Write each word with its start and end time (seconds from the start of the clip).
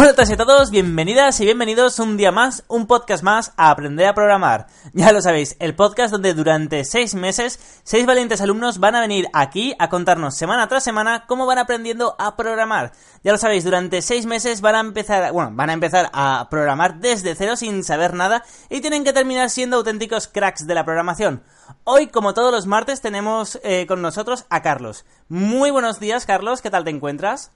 Hola 0.00 0.10
a 0.10 0.14
todos 0.14 0.30
y 0.30 0.32
a 0.32 0.36
todos, 0.36 0.70
bienvenidas 0.70 1.40
y 1.40 1.44
bienvenidos 1.44 1.98
un 1.98 2.16
día 2.16 2.30
más, 2.30 2.62
un 2.68 2.86
podcast 2.86 3.24
más 3.24 3.52
a 3.56 3.70
Aprender 3.70 4.06
a 4.06 4.14
Programar. 4.14 4.68
Ya 4.92 5.10
lo 5.10 5.20
sabéis, 5.20 5.56
el 5.58 5.74
podcast 5.74 6.12
donde 6.12 6.34
durante 6.34 6.84
seis 6.84 7.16
meses, 7.16 7.58
seis 7.82 8.06
valientes 8.06 8.40
alumnos 8.40 8.78
van 8.78 8.94
a 8.94 9.00
venir 9.00 9.26
aquí 9.32 9.74
a 9.80 9.88
contarnos 9.88 10.36
semana 10.36 10.68
tras 10.68 10.84
semana 10.84 11.24
cómo 11.26 11.46
van 11.46 11.58
aprendiendo 11.58 12.14
a 12.20 12.36
programar. 12.36 12.92
Ya 13.24 13.32
lo 13.32 13.38
sabéis, 13.38 13.64
durante 13.64 14.00
seis 14.00 14.24
meses 14.24 14.60
van 14.60 14.76
a 14.76 14.80
empezar, 14.82 15.32
bueno, 15.32 15.50
van 15.54 15.70
a 15.70 15.72
empezar 15.72 16.10
a 16.12 16.46
programar 16.48 17.00
desde 17.00 17.34
cero 17.34 17.56
sin 17.56 17.82
saber 17.82 18.14
nada 18.14 18.44
y 18.70 18.80
tienen 18.80 19.02
que 19.02 19.12
terminar 19.12 19.50
siendo 19.50 19.78
auténticos 19.78 20.28
cracks 20.28 20.64
de 20.68 20.76
la 20.76 20.84
programación. 20.84 21.42
Hoy, 21.82 22.06
como 22.06 22.34
todos 22.34 22.52
los 22.52 22.68
martes, 22.68 23.00
tenemos 23.00 23.58
eh, 23.64 23.86
con 23.88 24.00
nosotros 24.00 24.46
a 24.48 24.62
Carlos. 24.62 25.06
Muy 25.28 25.72
buenos 25.72 25.98
días, 25.98 26.24
Carlos, 26.24 26.62
¿qué 26.62 26.70
tal 26.70 26.84
te 26.84 26.90
encuentras? 26.90 27.50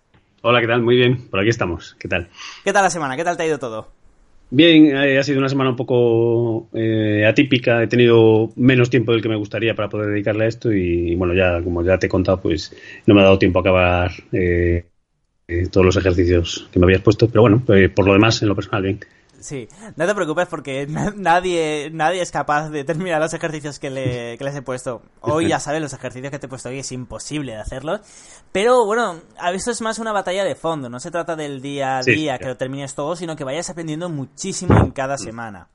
Hola, 0.44 0.60
¿qué 0.60 0.66
tal? 0.66 0.82
Muy 0.82 0.96
bien, 0.96 1.28
por 1.30 1.38
aquí 1.38 1.50
estamos. 1.50 1.94
¿Qué 2.00 2.08
tal? 2.08 2.28
¿Qué 2.64 2.72
tal 2.72 2.82
la 2.82 2.90
semana? 2.90 3.16
¿Qué 3.16 3.22
tal 3.22 3.36
te 3.36 3.44
ha 3.44 3.46
ido 3.46 3.60
todo? 3.60 3.86
Bien, 4.50 4.86
eh, 4.96 5.16
ha 5.16 5.22
sido 5.22 5.38
una 5.38 5.48
semana 5.48 5.70
un 5.70 5.76
poco 5.76 6.68
eh, 6.74 7.24
atípica. 7.24 7.80
He 7.80 7.86
tenido 7.86 8.50
menos 8.56 8.90
tiempo 8.90 9.12
del 9.12 9.22
que 9.22 9.28
me 9.28 9.36
gustaría 9.36 9.76
para 9.76 9.88
poder 9.88 10.08
dedicarle 10.08 10.46
a 10.46 10.48
esto 10.48 10.72
y, 10.72 11.14
bueno, 11.14 11.32
ya 11.32 11.62
como 11.62 11.84
ya 11.84 11.96
te 11.96 12.06
he 12.06 12.10
contado, 12.10 12.40
pues 12.40 12.76
no 13.06 13.14
me 13.14 13.20
ha 13.20 13.24
dado 13.24 13.38
tiempo 13.38 13.60
a 13.60 13.62
acabar 13.62 14.10
eh, 14.32 14.86
todos 15.70 15.86
los 15.86 15.96
ejercicios 15.96 16.68
que 16.72 16.80
me 16.80 16.86
habías 16.86 17.02
puesto. 17.02 17.28
Pero 17.28 17.42
bueno, 17.42 17.62
por 17.94 18.04
lo 18.04 18.12
demás, 18.12 18.42
en 18.42 18.48
lo 18.48 18.56
personal, 18.56 18.82
bien. 18.82 18.98
Sí, 19.42 19.68
no 19.96 20.06
te 20.06 20.14
preocupes 20.14 20.48
porque 20.48 20.86
nadie, 21.16 21.90
nadie 21.92 22.22
es 22.22 22.30
capaz 22.30 22.70
de 22.70 22.84
terminar 22.84 23.20
los 23.20 23.34
ejercicios 23.34 23.78
que, 23.78 23.90
le, 23.90 24.36
les 24.40 24.56
he 24.56 24.62
puesto. 24.62 25.02
Hoy 25.20 25.48
ya 25.48 25.60
sabes, 25.60 25.82
los 25.82 25.92
ejercicios 25.92 26.30
que 26.30 26.38
te 26.38 26.46
he 26.46 26.48
puesto 26.48 26.68
hoy 26.68 26.78
es 26.78 26.92
imposible 26.92 27.52
de 27.52 27.58
hacerlos. 27.58 28.00
Pero 28.52 28.84
bueno, 28.86 29.20
a 29.38 29.50
veces 29.50 29.68
es 29.68 29.80
más 29.80 29.98
una 29.98 30.12
batalla 30.12 30.44
de 30.44 30.54
fondo. 30.54 30.88
No 30.88 31.00
se 31.00 31.10
trata 31.10 31.36
del 31.36 31.60
día 31.60 31.98
a 31.98 32.02
día 32.02 32.38
que 32.38 32.46
lo 32.46 32.56
termines 32.56 32.94
todo, 32.94 33.16
sino 33.16 33.36
que 33.36 33.44
vayas 33.44 33.68
aprendiendo 33.70 34.08
muchísimo 34.08 34.76
en 34.78 34.90
cada 34.92 35.18
semana. 35.18 35.68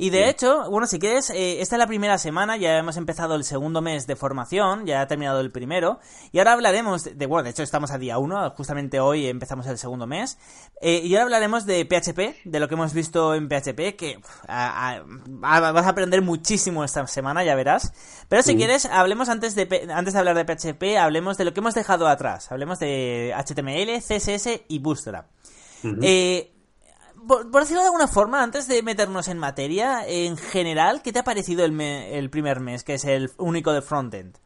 Y 0.00 0.08
de 0.08 0.30
hecho, 0.30 0.70
bueno, 0.70 0.86
si 0.86 0.98
quieres, 0.98 1.28
eh, 1.28 1.60
esta 1.60 1.76
es 1.76 1.78
la 1.78 1.86
primera 1.86 2.16
semana, 2.16 2.56
ya 2.56 2.78
hemos 2.78 2.96
empezado 2.96 3.34
el 3.34 3.44
segundo 3.44 3.82
mes 3.82 4.06
de 4.06 4.16
formación, 4.16 4.86
ya 4.86 5.02
ha 5.02 5.06
terminado 5.06 5.40
el 5.40 5.52
primero, 5.52 5.98
y 6.32 6.38
ahora 6.38 6.54
hablaremos 6.54 7.04
de, 7.04 7.26
bueno, 7.26 7.44
de 7.44 7.50
hecho 7.50 7.62
estamos 7.62 7.90
a 7.90 7.98
día 7.98 8.16
uno, 8.16 8.48
justamente 8.56 8.98
hoy 8.98 9.26
empezamos 9.26 9.66
el 9.66 9.76
segundo 9.76 10.06
mes, 10.06 10.38
eh, 10.80 11.02
y 11.04 11.12
ahora 11.12 11.24
hablaremos 11.24 11.66
de 11.66 11.84
PHP, 11.84 12.48
de 12.48 12.60
lo 12.60 12.66
que 12.66 12.76
hemos 12.76 12.94
visto 12.94 13.34
en 13.34 13.46
PHP, 13.50 13.94
que 13.94 14.18
vas 14.48 15.86
a 15.86 15.88
aprender 15.90 16.22
muchísimo 16.22 16.82
esta 16.82 17.06
semana, 17.06 17.44
ya 17.44 17.54
verás. 17.54 17.92
Pero 18.30 18.42
si 18.42 18.56
quieres, 18.56 18.86
hablemos 18.86 19.28
antes 19.28 19.54
de, 19.54 19.86
antes 19.92 20.14
de 20.14 20.18
hablar 20.18 20.34
de 20.34 20.46
PHP, 20.46 20.96
hablemos 20.98 21.36
de 21.36 21.44
lo 21.44 21.52
que 21.52 21.60
hemos 21.60 21.74
dejado 21.74 22.08
atrás, 22.08 22.50
hablemos 22.50 22.78
de 22.78 23.34
HTML, 23.36 24.00
CSS 24.00 24.62
y 24.66 24.78
Bootstrap. 24.78 25.26
eh, 26.00 26.54
por, 27.26 27.50
decirlo 27.50 27.82
de 27.82 27.86
alguna 27.86 28.08
forma, 28.08 28.42
antes 28.42 28.68
de 28.68 28.82
meternos 28.82 29.28
en 29.28 29.38
materia, 29.38 30.06
en 30.06 30.36
general, 30.36 31.02
¿qué 31.02 31.12
te 31.12 31.20
ha 31.20 31.24
parecido 31.24 31.64
el, 31.64 31.80
el 31.80 32.30
primer 32.30 32.60
mes, 32.60 32.84
que 32.84 32.94
es 32.94 33.04
el 33.04 33.30
único 33.38 33.72
de 33.72 33.82
frontend? 33.82 34.38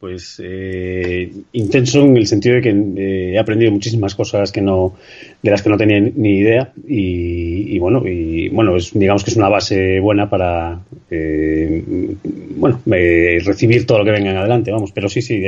Pues 0.00 0.40
eh, 0.42 1.30
intenso 1.52 2.00
en 2.00 2.16
el 2.16 2.26
sentido 2.26 2.54
de 2.54 2.62
que 2.62 2.70
eh, 2.70 3.34
he 3.34 3.38
aprendido 3.38 3.70
muchísimas 3.70 4.14
cosas 4.14 4.50
que 4.50 4.62
no 4.62 4.94
de 5.42 5.50
las 5.50 5.60
que 5.60 5.68
no 5.68 5.76
tenía 5.76 6.00
ni 6.00 6.38
idea 6.38 6.72
y, 6.88 7.78
bueno 7.78 8.02
y 8.08 8.48
bueno 8.48 8.76
es, 8.76 8.98
digamos 8.98 9.24
que 9.24 9.30
es 9.30 9.36
una 9.36 9.50
base 9.50 10.00
buena 10.00 10.30
para 10.30 10.80
eh, 11.10 11.84
bueno 12.56 12.80
recibir 12.86 13.86
todo 13.86 13.98
lo 13.98 14.04
que 14.06 14.12
venga 14.12 14.30
en 14.30 14.38
adelante 14.38 14.72
vamos. 14.72 14.90
Pero 14.92 15.10
sí 15.10 15.20
sí 15.20 15.42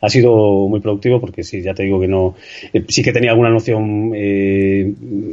ha 0.00 0.08
sido 0.08 0.66
muy 0.66 0.80
productivo 0.80 1.20
porque 1.20 1.42
sí 1.42 1.60
ya 1.60 1.74
te 1.74 1.82
digo 1.82 2.00
que 2.00 2.08
no 2.08 2.36
sí 2.88 3.02
que 3.02 3.12
tenía 3.12 3.32
alguna 3.32 3.50
noción 3.50 4.08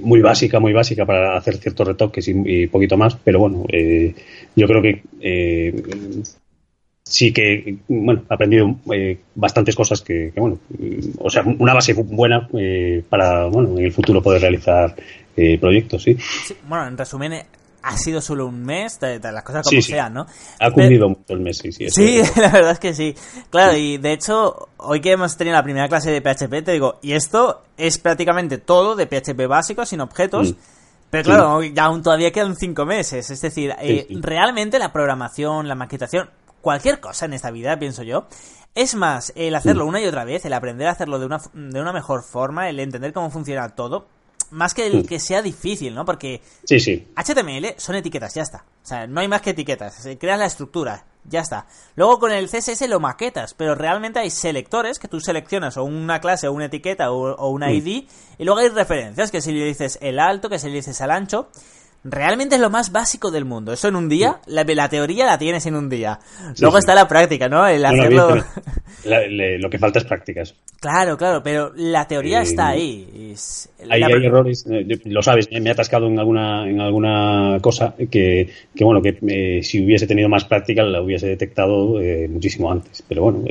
muy 0.01 0.21
básica 0.21 0.59
muy 0.59 0.73
básica 0.73 1.05
para 1.05 1.37
hacer 1.37 1.55
ciertos 1.55 1.87
retoques 1.87 2.27
y, 2.27 2.35
y 2.45 2.67
poquito 2.67 2.97
más 2.97 3.15
pero 3.15 3.39
bueno 3.39 3.65
yo 4.55 4.67
creo 4.67 4.81
que 4.81 5.03
sí 7.09 7.31
que, 7.31 7.77
bueno, 7.87 8.23
he 8.29 8.33
aprendido 8.33 8.75
eh, 8.93 9.19
bastantes 9.35 9.75
cosas 9.75 10.01
que, 10.01 10.31
bueno, 10.35 10.59
mm, 10.77 11.17
o 11.19 11.29
sea, 11.29 11.43
una 11.43 11.73
base 11.73 11.93
buena 11.93 12.47
eh, 12.57 13.03
para, 13.07 13.45
bueno, 13.45 13.77
en 13.77 13.85
el 13.85 13.91
futuro 13.91 14.21
poder 14.21 14.41
realizar 14.41 14.95
eh, 15.35 15.57
proyectos, 15.57 16.03
¿sí? 16.03 16.17
Bueno, 16.67 16.87
en 16.87 16.97
resumen, 16.97 17.33
ha 17.83 17.97
sido 17.97 18.21
solo 18.21 18.47
un 18.47 18.63
mes, 18.65 18.99
de, 18.99 19.19
las 19.19 19.43
cosas 19.43 19.65
como 19.65 19.81
sean, 19.81 20.13
¿no? 20.13 20.27
Ha 20.59 20.71
cundido 20.71 21.09
mucho 21.09 21.33
el 21.33 21.39
mes, 21.39 21.57
sí, 21.57 21.71
sí. 21.71 21.89
Sí, 21.89 22.21
la 22.35 22.49
verdad 22.49 22.71
es 22.71 22.79
que 22.79 22.93
sí. 22.93 23.15
Claro, 23.49 23.77
y 23.77 23.97
de 23.97 24.13
hecho, 24.13 24.69
hoy 24.77 24.99
que 24.99 25.11
hemos 25.11 25.37
tenido 25.37 25.55
la 25.55 25.63
primera 25.63 25.87
clase 25.87 26.11
de 26.11 26.21
PHP, 26.21 26.65
te 26.65 26.73
digo, 26.73 26.99
y 27.01 27.13
esto 27.13 27.63
es 27.77 27.97
prácticamente 27.97 28.57
todo 28.57 28.95
de 28.95 29.07
PHP 29.07 29.47
básico, 29.47 29.85
sin 29.85 30.01
objetos. 30.01 30.51
Mm. 30.51 30.55
Pero 31.09 31.23
claro, 31.23 31.63
ya 31.63 31.85
aún 31.85 32.03
todavía 32.03 32.31
quedan 32.31 32.57
cinco 32.57 32.85
meses. 32.85 33.29
Es 33.29 33.39
decir, 33.39 33.73
realmente 34.21 34.77
la 34.77 34.91
programación, 34.91 35.65
la 35.69 35.75
maquetación, 35.75 36.29
cualquier 36.61 36.99
cosa 36.99 37.25
en 37.25 37.33
esta 37.33 37.51
vida, 37.51 37.77
pienso 37.79 38.03
yo. 38.03 38.27
Es 38.75 38.93
más, 38.93 39.33
el 39.35 39.55
hacerlo 39.55 39.85
una 39.85 39.99
y 40.01 40.05
otra 40.05 40.23
vez, 40.23 40.45
el 40.45 40.53
aprender 40.53 40.87
a 40.87 40.91
hacerlo 40.91 41.17
de 41.17 41.25
una, 41.25 41.41
de 41.53 41.81
una 41.81 41.93
mejor 41.93 42.23
forma, 42.23 42.69
el 42.69 42.79
entender 42.79 43.11
cómo 43.11 43.31
funciona 43.31 43.69
todo, 43.69 44.07
más 44.51 44.73
que 44.73 44.87
el 44.87 45.07
que 45.07 45.19
sea 45.19 45.41
difícil, 45.41 45.93
¿no? 45.93 46.05
Porque 46.05 46.41
sí, 46.63 46.79
sí. 46.79 47.07
HTML 47.15 47.75
son 47.77 47.95
etiquetas, 47.95 48.33
ya 48.33 48.43
está. 48.43 48.65
O 48.83 48.85
sea, 48.85 49.07
no 49.07 49.19
hay 49.19 49.27
más 49.27 49.41
que 49.41 49.49
etiquetas. 49.49 50.07
Creas 50.19 50.39
la 50.39 50.45
estructura, 50.45 51.05
ya 51.25 51.41
está. 51.41 51.67
Luego 51.95 52.19
con 52.19 52.31
el 52.31 52.49
CSS 52.49 52.87
lo 52.87 52.99
maquetas, 52.99 53.53
pero 53.53 53.75
realmente 53.75 54.19
hay 54.19 54.29
selectores 54.29 54.99
que 54.99 55.07
tú 55.07 55.19
seleccionas 55.19 55.77
o 55.77 55.83
una 55.83 56.21
clase 56.21 56.47
o 56.47 56.53
una 56.53 56.65
etiqueta 56.65 57.11
o, 57.11 57.35
o 57.35 57.49
una 57.49 57.71
ID 57.71 58.07
y 58.37 58.43
luego 58.45 58.59
hay 58.59 58.69
referencias 58.69 59.31
que 59.31 59.41
si 59.41 59.51
le 59.51 59.65
dices 59.65 59.97
el 60.01 60.19
alto, 60.19 60.49
que 60.49 60.59
si 60.59 60.67
le 60.67 60.75
dices 60.75 61.01
al 61.01 61.11
ancho 61.11 61.49
realmente 62.09 62.55
es 62.55 62.61
lo 62.61 62.69
más 62.69 62.91
básico 62.91 63.31
del 63.31 63.45
mundo. 63.45 63.73
Eso 63.73 63.87
en 63.87 63.95
un 63.95 64.09
día, 64.09 64.39
la, 64.47 64.63
la 64.63 64.89
teoría 64.89 65.25
la 65.25 65.37
tienes 65.37 65.65
en 65.65 65.75
un 65.75 65.89
día. 65.89 66.19
Luego 66.59 66.77
está 66.77 66.95
la 66.95 67.07
práctica, 67.07 67.49
¿no? 67.49 67.67
El 67.67 67.85
hacerlo... 67.85 68.35
lo 69.05 69.69
que 69.69 69.79
falta 69.79 69.99
es 69.99 70.05
prácticas. 70.05 70.55
Claro, 70.79 71.17
claro, 71.17 71.41
pero 71.43 71.71
la 71.75 72.07
teoría 72.07 72.41
está 72.41 72.69
ahí. 72.69 73.33
hay, 73.89 74.01
errores, 74.01 74.65
eh, 74.69 74.85
lo 75.05 75.21
sabes, 75.21 75.49
me 75.51 75.69
he 75.69 75.71
atascado 75.71 76.07
en 76.07 76.19
alguna, 76.19 76.69
en 76.69 76.79
alguna 76.79 77.57
cosa 77.61 77.95
que, 77.97 78.49
que 78.75 78.83
bueno, 78.83 79.01
que 79.01 79.17
eh, 79.27 79.63
si 79.63 79.83
hubiese 79.83 80.07
tenido 80.07 80.29
más 80.29 80.45
práctica 80.45 80.83
la 80.83 81.01
hubiese 81.01 81.27
detectado 81.27 82.01
eh, 82.01 82.27
muchísimo 82.27 82.71
antes. 82.71 83.03
Pero 83.07 83.23
bueno, 83.23 83.43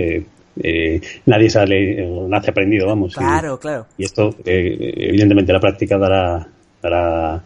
nadie 1.26 1.50
sale, 1.50 2.08
nace 2.28 2.50
aprendido, 2.50 2.86
vamos. 2.86 3.14
Claro, 3.14 3.58
claro. 3.58 3.86
Y 3.98 4.04
esto, 4.04 4.34
evidentemente, 4.44 5.52
la 5.52 5.60
práctica 5.60 5.98
dará, 5.98 6.46
dará 6.80 7.42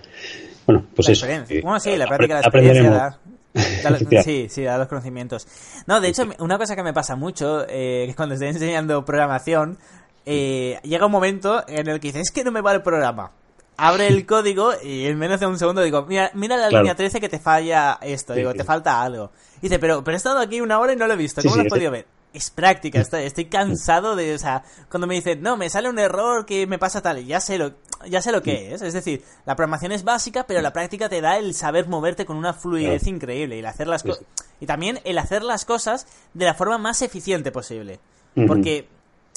bueno, 0.72 0.86
pues 0.94 1.08
eso. 1.08 1.26
Eh, 1.26 1.60
bueno, 1.62 1.80
sí, 1.80 1.96
la 1.96 2.06
práctica 2.06 2.36
de 2.36 2.40
la 2.42 2.46
experiencia 2.46 2.90
da, 2.90 3.18
sí, 4.22 4.46
sí, 4.48 4.62
da 4.62 4.78
los 4.78 4.88
conocimientos. 4.88 5.46
No, 5.86 6.00
de 6.00 6.08
hecho, 6.08 6.24
una 6.38 6.58
cosa 6.58 6.76
que 6.76 6.82
me 6.82 6.92
pasa 6.92 7.16
mucho, 7.16 7.66
eh, 7.68 8.06
es 8.08 8.16
cuando 8.16 8.34
estoy 8.34 8.48
enseñando 8.48 9.04
programación, 9.04 9.78
eh, 10.26 10.78
llega 10.82 11.06
un 11.06 11.12
momento 11.12 11.64
en 11.66 11.88
el 11.88 12.00
que 12.00 12.08
dices, 12.08 12.22
es 12.22 12.30
que 12.30 12.44
no 12.44 12.52
me 12.52 12.60
va 12.60 12.72
el 12.72 12.82
programa. 12.82 13.32
Abre 13.76 14.08
el 14.08 14.26
código 14.26 14.72
y 14.82 15.06
en 15.06 15.18
menos 15.18 15.40
de 15.40 15.46
un 15.46 15.58
segundo 15.58 15.82
digo, 15.82 16.04
mira, 16.06 16.30
mira 16.34 16.56
la 16.56 16.68
línea 16.68 16.94
13 16.94 17.20
que 17.20 17.28
te 17.28 17.38
falla 17.38 17.98
esto, 18.02 18.34
digo, 18.34 18.52
te 18.54 18.64
falta 18.64 19.02
algo. 19.02 19.32
dice, 19.60 19.78
pero, 19.78 20.04
pero 20.04 20.14
he 20.14 20.18
estado 20.18 20.38
aquí 20.38 20.60
una 20.60 20.78
hora 20.78 20.92
y 20.92 20.96
no 20.96 21.06
lo 21.06 21.14
he 21.14 21.16
visto, 21.16 21.42
¿cómo 21.42 21.56
lo 21.56 21.62
has 21.62 21.68
podido 21.68 21.90
ver? 21.90 22.06
Es 22.32 22.50
práctica, 22.50 23.00
estoy, 23.00 23.24
estoy, 23.24 23.46
cansado 23.46 24.14
de, 24.14 24.34
o 24.34 24.38
sea, 24.38 24.62
cuando 24.90 25.06
me 25.06 25.14
dicen, 25.14 25.42
no, 25.42 25.56
me 25.56 25.68
sale 25.68 25.88
un 25.88 25.98
error 25.98 26.46
que 26.46 26.66
me 26.66 26.78
pasa 26.78 27.02
tal, 27.02 27.24
ya 27.24 27.40
sé 27.40 27.58
lo, 27.58 27.72
ya 28.08 28.22
sé 28.22 28.30
lo 28.30 28.42
que 28.42 28.72
es, 28.74 28.82
es 28.82 28.94
decir, 28.94 29.22
la 29.46 29.56
programación 29.56 29.92
es 29.92 30.04
básica, 30.04 30.46
pero 30.46 30.62
la 30.62 30.72
práctica 30.72 31.08
te 31.08 31.20
da 31.20 31.38
el 31.38 31.54
saber 31.54 31.88
moverte 31.88 32.24
con 32.24 32.36
una 32.36 32.52
fluidez 32.52 33.06
increíble 33.06 33.56
y 33.56 33.58
el 33.60 33.66
hacer 33.66 33.88
las 33.88 34.02
cosas, 34.02 34.24
y 34.60 34.66
también 34.66 35.00
el 35.04 35.18
hacer 35.18 35.42
las 35.42 35.64
cosas 35.64 36.06
de 36.34 36.44
la 36.44 36.54
forma 36.54 36.78
más 36.78 37.02
eficiente 37.02 37.50
posible, 37.50 37.98
porque 38.46 38.88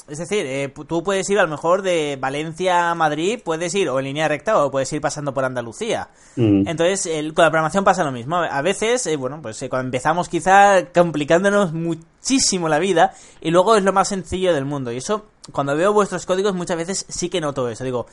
es 0.08 0.18
decir, 0.18 0.44
eh, 0.46 0.72
tú 0.86 1.02
puedes 1.02 1.28
ir 1.30 1.38
a 1.38 1.42
lo 1.42 1.48
mejor 1.48 1.82
de 1.82 2.16
Valencia 2.20 2.90
a 2.90 2.94
Madrid, 2.94 3.40
puedes 3.44 3.74
ir 3.74 3.88
o 3.88 3.98
en 3.98 4.04
línea 4.04 4.28
recta 4.28 4.62
o 4.62 4.70
puedes 4.70 4.92
ir 4.92 5.00
pasando 5.00 5.32
por 5.32 5.44
Andalucía. 5.44 6.08
Mm. 6.36 6.68
Entonces, 6.68 7.02
con 7.34 7.44
la 7.44 7.50
programación 7.50 7.84
pasa 7.84 8.04
lo 8.04 8.12
mismo. 8.12 8.36
A 8.36 8.62
veces, 8.62 9.06
eh, 9.06 9.16
bueno, 9.16 9.40
pues 9.40 9.60
eh, 9.62 9.68
cuando 9.68 9.86
empezamos 9.86 10.28
quizá 10.28 10.86
complicándonos 10.94 11.72
muchísimo 11.72 12.68
la 12.68 12.78
vida 12.78 13.14
y 13.40 13.50
luego 13.50 13.76
es 13.76 13.82
lo 13.84 13.92
más 13.92 14.08
sencillo 14.08 14.52
del 14.54 14.64
mundo. 14.64 14.92
Y 14.92 14.98
eso, 14.98 15.26
cuando 15.52 15.76
veo 15.76 15.92
vuestros 15.92 16.26
códigos, 16.26 16.54
muchas 16.54 16.76
veces 16.76 17.06
sí 17.08 17.28
que 17.28 17.40
noto 17.40 17.68
eso. 17.68 17.84
Digo, 17.84 18.06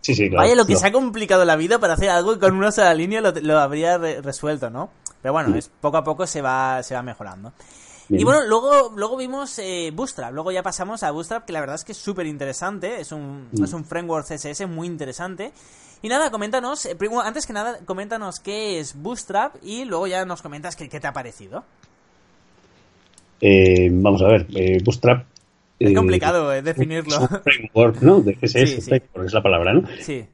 Sí, 0.00 0.16
sí, 0.16 0.28
claro, 0.28 0.42
Vaya 0.42 0.56
lo 0.56 0.66
que 0.66 0.74
se 0.74 0.84
ha 0.88 0.90
complicado 0.90 1.44
la 1.44 1.54
vida 1.54 1.78
para 1.78 1.94
hacer 1.94 2.10
algo 2.10 2.32
y 2.34 2.38
con 2.40 2.56
una 2.56 2.72
sola 2.72 2.92
línea 2.92 3.20
lo, 3.20 3.30
lo 3.30 3.60
habría 3.60 3.98
re- 3.98 4.20
resuelto, 4.20 4.68
¿no? 4.68 4.90
Pero 5.22 5.32
bueno, 5.32 5.50
Mm. 5.50 5.54
es, 5.54 5.70
poco 5.80 5.96
a 5.96 6.02
poco 6.02 6.26
se 6.26 6.42
va, 6.42 6.82
se 6.82 6.96
va 6.96 7.02
mejorando. 7.02 7.52
Bien. 8.12 8.20
Y 8.20 8.24
bueno, 8.24 8.42
luego, 8.46 8.92
luego 8.94 9.16
vimos 9.16 9.58
eh, 9.58 9.90
Bootstrap, 9.94 10.32
luego 10.34 10.52
ya 10.52 10.62
pasamos 10.62 11.02
a 11.02 11.10
Bootstrap, 11.10 11.44
que 11.46 11.52
la 11.52 11.60
verdad 11.60 11.76
es 11.76 11.84
que 11.84 11.92
es 11.92 11.98
súper 11.98 12.26
interesante, 12.26 13.00
es 13.00 13.10
un, 13.10 13.48
Mm. 13.52 13.64
es 13.64 13.72
un 13.72 13.84
framework 13.84 14.26
CSS 14.26 14.66
muy 14.66 14.86
interesante. 14.86 15.52
Y 16.02 16.08
nada, 16.08 16.30
coméntanos, 16.30 16.84
eh, 16.86 16.94
primero- 16.96 17.22
antes 17.22 17.46
que 17.46 17.52
nada, 17.52 17.78
coméntanos 17.86 18.38
qué 18.40 18.78
es 18.80 19.00
Bootstrap 19.00 19.54
y 19.62 19.84
luego 19.86 20.06
ya 20.08 20.24
nos 20.26 20.42
comentas 20.42 20.76
qué, 20.76 20.88
qué 20.88 21.00
te 21.00 21.06
ha 21.06 21.12
parecido. 21.12 21.64
Eh, 23.40 23.88
vamos 23.90 24.22
a 24.22 24.26
ver, 24.26 24.46
eh, 24.54 24.78
Bootstrap. 24.84 25.24
Es 25.78 25.90
eh, 25.90 25.94
complicado 25.94 26.52
eh, 26.52 26.62
definirlo. 26.62 27.14
es 27.16 27.20
un 27.30 27.40
framework, 27.42 28.02
¿no? 28.02 28.20
De 28.20 28.34
CSS, 28.36 28.80
Sí, 28.82 28.90
es 29.24 29.32
la 29.32 29.42
palabra, 29.42 29.72
¿no? 29.72 29.82
Sí, 30.00 30.24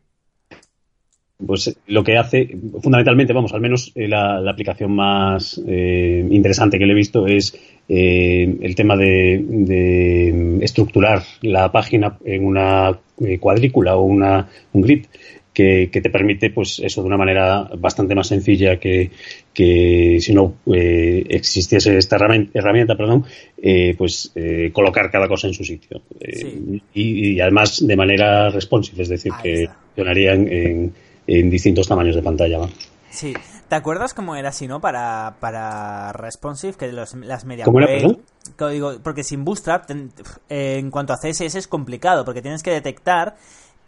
Pues 1.46 1.78
lo 1.86 2.02
que 2.02 2.16
hace, 2.18 2.48
fundamentalmente, 2.82 3.32
vamos, 3.32 3.52
al 3.54 3.60
menos 3.60 3.92
eh, 3.94 4.08
la, 4.08 4.40
la 4.40 4.50
aplicación 4.50 4.90
más 4.90 5.60
eh, 5.68 6.26
interesante 6.30 6.78
que 6.80 6.86
le 6.86 6.92
he 6.92 6.96
visto 6.96 7.28
es 7.28 7.56
eh, 7.88 8.56
el 8.60 8.74
tema 8.74 8.96
de, 8.96 9.44
de 9.48 10.58
estructurar 10.62 11.22
la 11.42 11.70
página 11.70 12.18
en 12.24 12.44
una 12.44 12.98
eh, 13.20 13.38
cuadrícula 13.38 13.94
o 13.96 14.02
una, 14.02 14.48
un 14.72 14.82
grid 14.82 15.06
que, 15.54 15.88
que 15.92 16.00
te 16.00 16.10
permite, 16.10 16.50
pues 16.50 16.80
eso, 16.80 17.02
de 17.02 17.06
una 17.08 17.16
manera 17.16 17.70
bastante 17.78 18.16
más 18.16 18.26
sencilla 18.26 18.78
que, 18.80 19.10
que 19.54 20.18
si 20.20 20.34
no 20.34 20.54
eh, 20.72 21.24
existiese 21.28 21.98
esta 21.98 22.16
herramienta, 22.16 22.58
herramienta 22.58 22.96
perdón, 22.96 23.24
eh, 23.62 23.94
pues 23.96 24.32
eh, 24.34 24.70
colocar 24.72 25.08
cada 25.10 25.28
cosa 25.28 25.46
en 25.46 25.54
su 25.54 25.62
sitio. 25.64 26.02
Eh, 26.20 26.34
Sí. 26.36 26.82
y, 26.94 27.30
y 27.34 27.40
además 27.40 27.84
de 27.86 27.96
manera 27.96 28.50
responsive, 28.50 29.02
es 29.04 29.08
decir, 29.08 29.32
Ahí 29.36 29.42
que 29.42 29.62
está. 29.62 29.76
funcionarían 29.94 30.46
en, 30.48 30.52
en 30.76 30.92
distintos 31.28 31.86
tamaños 31.88 32.16
de 32.16 32.22
pantalla. 32.22 32.58
¿va? 32.58 32.68
sí. 33.10 33.34
¿Te 33.68 33.74
acuerdas 33.74 34.14
cómo 34.14 34.34
era 34.34 34.48
así, 34.48 34.66
no? 34.66 34.80
Para, 34.80 35.36
para 35.40 36.10
responsive, 36.14 36.72
que 36.72 36.90
los, 36.90 37.12
las 37.16 37.44
media 37.44 37.66
¿Cómo 37.66 37.80
era, 37.80 37.88
query- 37.88 38.00
perdón? 38.00 38.22
Código- 38.58 38.98
porque 39.02 39.22
sin 39.22 39.44
Bootstrap, 39.44 39.84
ten- 39.86 40.10
en 40.48 40.90
cuanto 40.90 41.12
a 41.12 41.18
CSS 41.18 41.54
es 41.58 41.68
complicado, 41.68 42.24
porque 42.24 42.40
tienes 42.40 42.62
que 42.62 42.70
detectar 42.70 43.36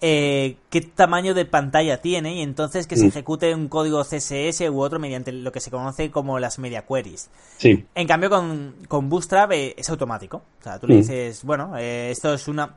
eh, 0.02 0.56
qué 0.70 0.80
tamaño 0.82 1.32
de 1.34 1.44
pantalla 1.46 2.00
tiene 2.00 2.34
y 2.36 2.42
entonces 2.42 2.86
que 2.86 2.96
se 2.96 3.04
Mm. 3.04 3.08
ejecute 3.08 3.54
un 3.54 3.68
código 3.68 4.02
CSS 4.04 4.68
u 4.70 4.80
otro 4.80 4.98
mediante 4.98 5.30
lo 5.32 5.50
que 5.52 5.60
se 5.60 5.70
conoce 5.70 6.10
como 6.10 6.38
las 6.38 6.58
media 6.58 6.84
queries. 6.86 7.30
Sí, 7.58 7.84
En 7.94 8.06
cambio, 8.06 8.28
con, 8.30 8.74
con 8.88 9.08
Bootstrap 9.10 9.52
eh, 9.52 9.74
es 9.78 9.88
automático. 9.90 10.42
O 10.60 10.62
sea, 10.62 10.78
tú 10.78 10.86
le 10.88 10.94
Mm. 10.94 10.98
dices, 10.98 11.42
bueno, 11.44 11.72
eh, 11.78 12.10
esto 12.10 12.32
es 12.34 12.48
una... 12.48 12.74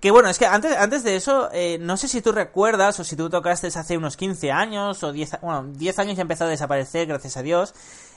Que 0.00 0.10
bueno, 0.10 0.28
es 0.28 0.38
que 0.38 0.44
antes, 0.46 0.76
antes 0.76 1.02
de 1.02 1.16
eso, 1.16 1.48
eh, 1.52 1.78
no 1.80 1.96
sé 1.96 2.06
si 2.06 2.20
tú 2.20 2.30
recuerdas 2.32 3.00
o 3.00 3.04
si 3.04 3.16
tú 3.16 3.30
tocaste 3.30 3.68
hace 3.68 3.96
unos 3.96 4.18
15 4.18 4.52
años 4.52 5.02
o 5.02 5.12
10, 5.12 5.34
a- 5.34 5.38
bueno, 5.38 5.64
10 5.72 5.98
años 5.98 6.16
ya 6.16 6.22
empezó 6.22 6.44
a 6.44 6.48
desaparecer, 6.48 7.06
gracias 7.06 7.36
a 7.38 7.42
Dios. 7.42 7.74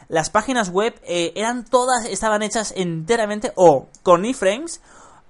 Las 0.10 0.30
páginas 0.30 0.70
web 0.70 1.00
eh, 1.04 1.32
eran 1.36 1.64
todas, 1.64 2.06
estaban 2.06 2.44
hechas 2.44 2.74
enteramente 2.76 3.54
o 3.56 3.88
con 4.04 4.26
iframes 4.26 4.82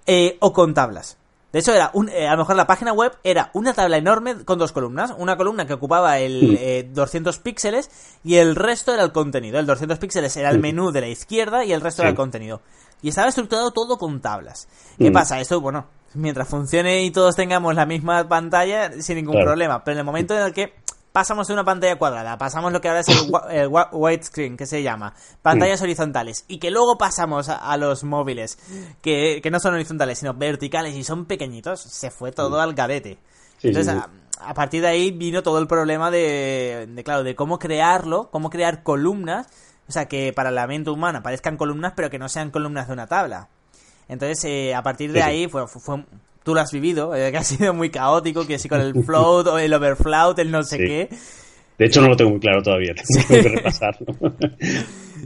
eh, 0.07 0.37
o 0.39 0.51
con 0.51 0.73
tablas. 0.73 1.17
De 1.53 1.59
hecho, 1.59 1.73
era 1.73 1.91
un, 1.93 2.09
eh, 2.09 2.27
a 2.27 2.31
lo 2.31 2.39
mejor 2.39 2.55
la 2.57 2.67
página 2.67 2.91
web 2.91 3.13
era 3.23 3.49
una 3.53 3.73
tabla 3.73 3.97
enorme 3.97 4.43
con 4.43 4.57
dos 4.59 4.71
columnas. 4.73 5.13
Una 5.17 5.37
columna 5.37 5.65
que 5.67 5.73
ocupaba 5.73 6.17
el 6.19 6.51
Mm. 6.53 6.55
eh, 6.59 6.89
200 6.91 7.39
píxeles 7.39 7.89
y 8.23 8.35
el 8.35 8.55
resto 8.55 8.93
era 8.93 9.03
el 9.03 9.11
contenido. 9.13 9.59
El 9.59 9.65
200 9.65 9.97
píxeles 9.99 10.35
era 10.37 10.49
el 10.49 10.59
menú 10.59 10.91
de 10.91 11.01
la 11.01 11.07
izquierda 11.07 11.63
y 11.63 11.71
el 11.71 11.79
resto 11.81 12.01
era 12.01 12.09
el 12.09 12.15
contenido. 12.17 12.61
Y 13.01 13.09
estaba 13.09 13.29
estructurado 13.29 13.71
todo 13.71 13.97
con 13.97 14.19
tablas. 14.19 14.67
¿Qué 14.97 15.11
Mm. 15.11 15.13
pasa? 15.13 15.39
Esto, 15.39 15.61
bueno, 15.61 15.85
mientras 16.15 16.47
funcione 16.47 17.03
y 17.03 17.11
todos 17.11 17.35
tengamos 17.35 17.75
la 17.75 17.85
misma 17.85 18.27
pantalla, 18.27 18.91
sin 19.01 19.17
ningún 19.17 19.33
Claro. 19.33 19.47
problema. 19.47 19.83
Pero 19.83 19.93
en 19.95 19.99
el 19.99 20.05
momento 20.05 20.35
en 20.35 20.41
el 20.43 20.53
que 20.53 20.73
pasamos 21.11 21.47
de 21.47 21.53
una 21.53 21.63
pantalla 21.63 21.95
cuadrada, 21.97 22.37
pasamos 22.37 22.73
lo 22.73 22.81
que 22.81 22.89
ahora 22.89 22.99
es 22.99 23.07
el, 23.07 23.17
el 23.51 23.69
widescreen, 23.93 24.57
que 24.57 24.65
se 24.65 24.83
llama, 24.83 25.13
pantallas 25.41 25.81
horizontales, 25.81 26.43
y 26.49 26.57
que 26.59 26.71
luego 26.71 26.97
pasamos 26.97 27.47
a, 27.47 27.55
a 27.55 27.77
los 27.77 28.03
móviles, 28.03 28.57
que, 29.01 29.39
que 29.41 29.49
no 29.49 29.59
son 29.61 29.73
horizontales, 29.75 30.19
sino 30.19 30.33
verticales 30.33 30.93
y 30.93 31.03
son 31.05 31.25
pequeñitos, 31.25 31.79
se 31.81 32.11
fue 32.11 32.33
todo 32.33 32.59
al 32.59 32.73
garete. 32.73 33.17
Sí, 33.59 33.69
Entonces, 33.69 33.93
sí, 33.93 33.99
A, 34.41 34.49
a 34.49 34.53
partir 34.53 34.81
de 34.81 34.89
ahí 34.89 35.11
vino 35.11 35.41
todo 35.41 35.59
el 35.59 35.67
problema 35.67 36.11
de, 36.11 36.85
de, 36.89 37.03
claro, 37.05 37.23
de 37.23 37.33
cómo 37.33 37.59
crearlo, 37.59 38.29
cómo 38.29 38.49
crear 38.49 38.83
columnas, 38.83 39.47
o 39.87 39.93
sea, 39.93 40.07
que 40.07 40.33
para 40.33 40.51
la 40.51 40.67
mente 40.67 40.89
humana 40.89 41.23
parezcan 41.23 41.55
columnas, 41.55 41.93
pero 41.95 42.09
que 42.09 42.19
no 42.19 42.27
sean 42.27 42.51
columnas 42.51 42.87
de 42.87 42.93
una 42.93 43.07
tabla. 43.07 43.47
Entonces, 44.07 44.43
eh, 44.45 44.73
a 44.75 44.83
partir 44.83 45.11
de 45.11 45.19
Sí, 45.21 45.25
ahí, 45.25 45.47
fue, 45.47 45.67
fue- 45.67 46.03
tú 46.43 46.53
lo 46.53 46.61
has 46.61 46.71
vivido, 46.71 47.13
eh, 47.15 47.31
que 47.31 47.37
ha 47.37 47.43
sido 47.43 47.73
muy 47.73 47.89
caótico, 47.89 48.45
que 48.45 48.59
sí 48.59 48.69
con 48.69 48.81
el 48.81 49.03
float 49.03 49.47
o 49.47 49.57
el 49.57 49.73
overflow, 49.73 50.33
el 50.37 50.51
no 50.51 50.63
sé 50.63 50.77
Sí. 50.77 50.83
qué. 50.85 51.09
de 51.77 51.85
hecho 51.85 52.01
no 52.01 52.07
lo 52.09 52.15
tengo 52.15 52.31
muy 52.31 52.39
claro 52.39 52.61
todavía, 52.61 52.93
tengo 53.27 53.43
que 53.43 53.49
repasarlo. 53.49 54.05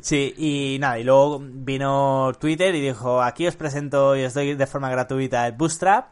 Sí, 0.01 0.33
y 0.37 0.77
nada, 0.79 0.97
y 0.97 1.03
luego 1.03 1.41
vino 1.43 2.31
Twitter 2.39 2.73
y 2.73 2.79
dijo, 2.79 3.21
aquí 3.21 3.47
os 3.47 3.55
presento 3.57 4.15
y 4.15 4.23
os 4.23 4.33
doy 4.33 4.55
de 4.55 4.65
forma 4.67 4.89
gratuita 4.89 5.45
el 5.45 5.53
Bootstrap. 5.53 6.11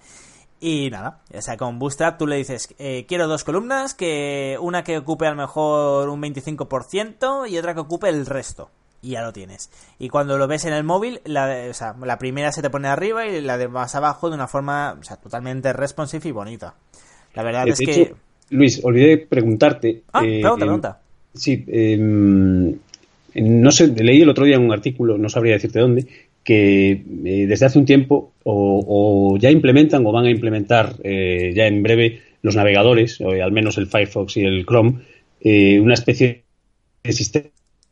Y 0.59 0.89
nada, 0.89 1.21
o 1.33 1.41
sea, 1.41 1.55
con 1.55 1.79
Bootstrap 1.79 2.17
tú 2.17 2.27
le 2.27 2.35
dices, 2.37 2.73
eh, 2.79 3.05
quiero 3.07 3.27
dos 3.27 3.43
columnas, 3.45 3.93
que 3.93 4.57
una 4.59 4.83
que 4.83 4.97
ocupe 4.97 5.25
a 5.27 5.29
lo 5.29 5.35
mejor 5.37 6.09
un 6.09 6.19
25% 6.21 7.47
y 7.49 7.57
otra 7.57 7.75
que 7.75 7.79
ocupe 7.81 8.09
el 8.09 8.25
resto. 8.25 8.69
Y 9.07 9.11
ya 9.11 9.21
lo 9.21 9.31
tienes. 9.31 9.69
Y 9.99 10.09
cuando 10.09 10.37
lo 10.37 10.49
ves 10.49 10.65
en 10.65 10.73
el 10.73 10.83
móvil, 10.83 11.21
la, 11.23 11.67
o 11.69 11.73
sea, 11.73 11.95
la 12.03 12.19
primera 12.19 12.51
se 12.51 12.61
te 12.61 12.69
pone 12.69 12.89
arriba 12.89 13.25
y 13.25 13.39
la 13.39 13.57
de 13.57 13.69
más 13.69 13.95
abajo 13.95 14.27
de 14.27 14.35
una 14.35 14.47
forma 14.47 14.97
o 14.99 15.03
sea, 15.03 15.15
totalmente 15.15 15.71
responsive 15.71 16.27
y 16.27 16.33
bonita. 16.33 16.75
La 17.33 17.43
verdad 17.43 17.63
De 17.63 17.71
es 17.71 17.79
que... 17.79 18.13
Luis, 18.49 18.83
olvidé 18.83 19.17
preguntarte. 19.17 20.03
Ah, 20.11 20.25
eh, 20.25 20.41
pregunta, 20.41 20.49
em, 20.49 20.59
pregunta. 20.59 20.99
Sí, 21.33 21.63
em, 21.69 22.75
no 23.35 23.71
sé, 23.71 23.87
leí 23.87 24.21
el 24.23 24.29
otro 24.29 24.43
día 24.43 24.57
en 24.57 24.63
un 24.63 24.73
artículo, 24.73 25.17
no 25.17 25.29
sabría 25.29 25.53
decirte 25.53 25.79
dónde, 25.79 26.05
que 26.43 26.91
eh, 26.91 27.45
desde 27.47 27.65
hace 27.65 27.79
un 27.79 27.85
tiempo 27.85 28.33
o, 28.43 28.83
o 29.33 29.37
ya 29.37 29.51
implementan 29.51 30.05
o 30.05 30.11
van 30.11 30.25
a 30.25 30.29
implementar 30.29 30.95
eh, 31.01 31.53
ya 31.55 31.65
en 31.65 31.81
breve 31.81 32.23
los 32.41 32.57
navegadores, 32.57 33.21
o 33.21 33.29
al 33.31 33.53
menos 33.53 33.77
el 33.77 33.87
Firefox 33.87 34.35
y 34.35 34.41
el 34.43 34.65
Chrome, 34.65 34.99
eh, 35.39 35.79
una 35.79 35.93
especie 35.93 36.43
de 37.03 37.13
sistema 37.13 37.47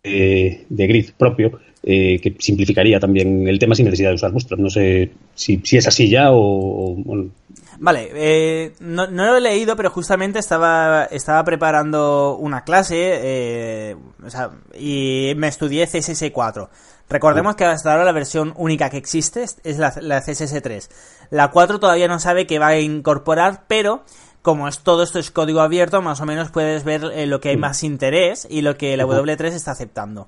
de, 0.05 0.65
de 0.69 0.87
grid 0.87 1.11
propio 1.17 1.59
eh, 1.87 2.19
que 2.19 2.35
simplificaría 2.39 2.99
también 2.99 3.47
el 3.47 3.59
tema 3.59 3.75
sin 3.75 3.85
necesidad 3.85 4.09
de 4.09 4.15
usar 4.15 4.31
Bootstrap. 4.31 4.59
No 4.59 4.69
sé 4.71 5.11
si, 5.35 5.61
si 5.63 5.77
es 5.77 5.87
así 5.87 6.09
ya 6.09 6.31
o, 6.31 6.39
o, 6.39 6.95
bueno, 6.95 7.29
Vale, 7.77 8.09
eh, 8.13 8.73
no, 8.79 9.07
no 9.07 9.25
lo 9.25 9.37
he 9.37 9.41
leído, 9.41 9.75
pero 9.75 9.89
justamente 9.89 10.39
estaba, 10.39 11.05
estaba 11.05 11.43
preparando 11.43 12.37
una 12.37 12.63
clase 12.63 12.95
eh, 12.97 13.95
o 14.25 14.29
sea, 14.29 14.51
y 14.79 15.33
me 15.35 15.47
estudié 15.47 15.85
CSS4. 15.85 16.69
Recordemos 17.07 17.55
que 17.55 17.65
hasta 17.65 17.91
ahora 17.91 18.03
la 18.03 18.13
versión 18.13 18.53
única 18.57 18.89
que 18.89 18.97
existe 18.97 19.43
es 19.43 19.77
la, 19.77 19.93
la 20.01 20.23
CSS3. 20.23 20.89
La 21.29 21.51
4 21.51 21.79
todavía 21.79 22.07
no 22.07 22.19
sabe 22.19 22.47
que 22.47 22.57
va 22.57 22.69
a 22.69 22.79
incorporar, 22.79 23.65
pero 23.67 24.03
como 24.45 24.67
es 24.67 24.79
todo 24.79 25.01
esto 25.01 25.17
es 25.17 25.31
código 25.31 25.59
abierto, 25.59 26.03
más 26.03 26.21
o 26.21 26.25
menos 26.27 26.51
puedes 26.51 26.83
ver 26.83 27.03
eh, 27.15 27.25
lo 27.25 27.41
que 27.41 27.49
hay 27.49 27.57
más 27.57 27.83
interés 27.83 28.47
y 28.47 28.61
lo 28.61 28.77
que 28.77 28.95
la 28.95 29.05
W3 29.05 29.45
está 29.47 29.71
aceptando. 29.71 30.27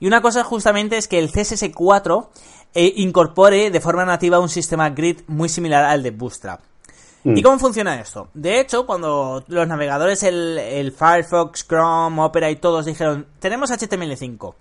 Y 0.00 0.06
una 0.06 0.22
cosa 0.22 0.42
justamente 0.42 0.96
es 0.96 1.06
que 1.06 1.18
el 1.18 1.30
CSS4 1.30 2.28
eh, 2.74 2.94
incorpore 2.96 3.70
de 3.70 3.80
forma 3.80 4.06
nativa 4.06 4.38
un 4.38 4.48
sistema 4.48 4.88
grid 4.88 5.20
muy 5.26 5.50
similar 5.50 5.84
al 5.84 6.02
de 6.02 6.10
Bootstrap. 6.10 6.60
¿Y 7.24 7.42
cómo 7.42 7.58
funciona 7.58 8.00
esto? 8.00 8.28
De 8.32 8.58
hecho, 8.58 8.86
cuando 8.86 9.44
los 9.48 9.68
navegadores, 9.68 10.22
el, 10.22 10.56
el 10.56 10.92
Firefox, 10.92 11.66
Chrome, 11.68 12.22
Opera 12.22 12.50
y 12.50 12.56
todos 12.56 12.86
dijeron, 12.86 13.26
tenemos 13.38 13.70
HTML5. 13.70 14.54